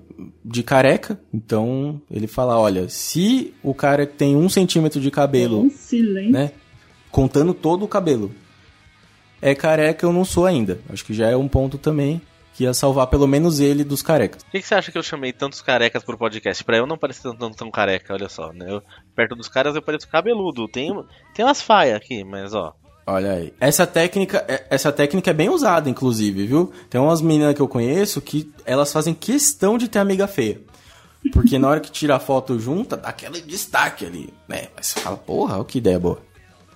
[0.45, 1.19] de careca.
[1.33, 6.31] Então ele fala, olha, se o cara tem um centímetro de cabelo silêncio.
[6.31, 6.51] né?
[7.11, 8.31] Contando todo o cabelo.
[9.41, 10.79] É careca, eu não sou ainda.
[10.89, 12.21] Acho que já é um ponto também
[12.53, 14.43] que ia salvar pelo menos ele dos carecas.
[14.43, 16.63] Por que, que você acha que eu chamei tantos carecas pro podcast?
[16.63, 18.51] Pra eu não parecer tão, tão, tão careca, olha só.
[18.53, 18.65] Né?
[18.69, 18.83] Eu-
[19.15, 20.67] perto dos caras eu pareço cabeludo.
[20.67, 20.91] Tem,
[21.33, 22.73] tem umas faias aqui, mas ó.
[23.07, 23.53] Olha aí.
[23.59, 26.71] Essa técnica, é- essa técnica é bem usada, inclusive, viu?
[26.89, 30.61] Tem umas meninas que eu conheço que elas fazem questão de ter amiga feia.
[31.33, 34.67] Porque na hora que tira a foto junta, dá aquele destaque ali, né?
[34.75, 36.19] Mas você fala, porra, olha que ideia boa.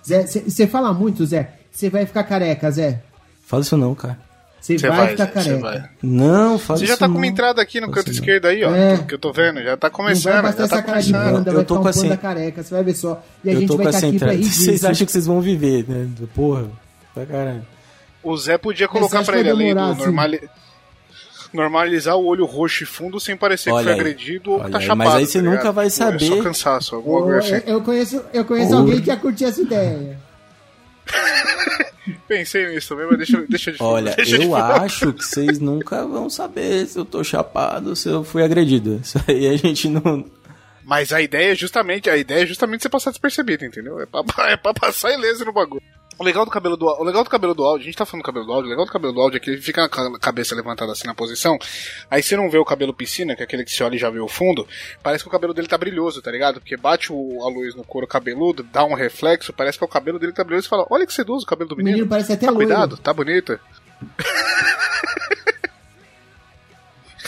[0.06, 1.58] Zé, você fala muito, Zé.
[1.70, 3.02] Você vai ficar careca, Zé.
[3.42, 4.18] Fala isso não, cara.
[4.60, 5.42] Você vai, vai, ficar careca.
[5.54, 5.88] você vai.
[6.02, 7.20] Não, fala Você já tá com não.
[7.20, 8.12] uma entrada aqui no canto não.
[8.14, 8.74] esquerdo aí, ó.
[8.74, 8.98] É.
[8.98, 10.32] Que eu tô vendo, já tá Não começando.
[10.32, 11.32] vai bastar já tá essa cara de começando.
[11.36, 13.22] panda, Eu vai tô ficar um com essa- careca, você vai ver só.
[13.44, 14.52] E a eu gente tô vai com estar essa aqui pra entrada.
[14.52, 16.08] Vocês acham que vocês vão viver, né?
[16.34, 16.64] Porra,
[17.14, 17.66] pra caralho.
[18.24, 20.00] O Zé podia colocar pra ele demorar, do assim?
[20.02, 20.48] normali-
[21.52, 24.00] normalizar o olho roxo e fundo sem parecer Olha que foi aí.
[24.00, 24.96] agredido ou tá aí, chapado.
[24.98, 26.24] mas aí você tá nunca vai É saber.
[26.26, 27.70] só cansaço, alguma coisa eu, assim.
[27.70, 30.18] eu conheço, eu conheço alguém que ia curtir essa ideia.
[32.28, 36.06] Pensei nisso também, mas deixa, deixa de Olha, deixa de eu acho que vocês nunca
[36.06, 39.00] vão saber se eu tô chapado, se eu fui agredido.
[39.02, 40.24] Isso aí a gente não.
[40.84, 44.00] Mas a ideia é justamente, a ideia é justamente você passar despercebido, entendeu?
[44.00, 45.82] É pra, é pra passar ileso no bagulho.
[46.18, 48.22] O legal do cabelo do o legal do cabelo do áudio, a gente tá falando
[48.22, 50.00] do cabelo do áudio, o legal do cabelo do áudio é que ele fica com
[50.16, 51.58] a cabeça levantada assim na posição,
[52.10, 54.08] aí você não vê o cabelo piscina, que é aquele que você olha e já
[54.08, 54.66] vê o fundo,
[55.02, 56.58] parece que o cabelo dele tá brilhoso, tá ligado?
[56.58, 59.90] Porque bate o- a luz no couro cabeludo, dá um reflexo, parece que é o
[59.90, 61.92] cabelo dele tá brilhoso e fala, olha que sedoso o cabelo do O menino.
[61.96, 62.66] menino parece até tá loiro.
[62.66, 63.60] cuidado, tá bonito.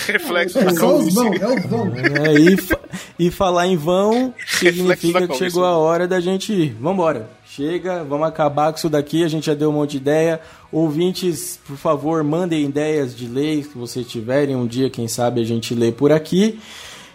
[0.06, 1.14] reflexo É da só os calvície.
[1.14, 1.92] vão, é os vão.
[2.24, 2.78] É, e, fa-
[3.18, 5.38] e falar em vão significa que calvície.
[5.38, 6.72] chegou a hora da gente ir.
[6.80, 7.36] Vambora.
[7.58, 9.24] Chega, vamos acabar com isso daqui.
[9.24, 10.40] A gente já deu um monte de ideia.
[10.70, 14.54] Ouvintes, por favor, mandem ideias de leis que vocês tiverem.
[14.54, 16.60] Um dia, quem sabe, a gente lê por aqui.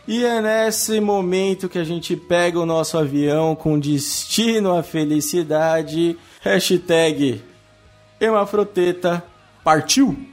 [0.06, 6.18] E é nesse momento que a gente pega o nosso avião com destino à felicidade.
[6.41, 7.41] Hashtag
[8.20, 9.24] Hemafroteta
[9.64, 10.32] partiu!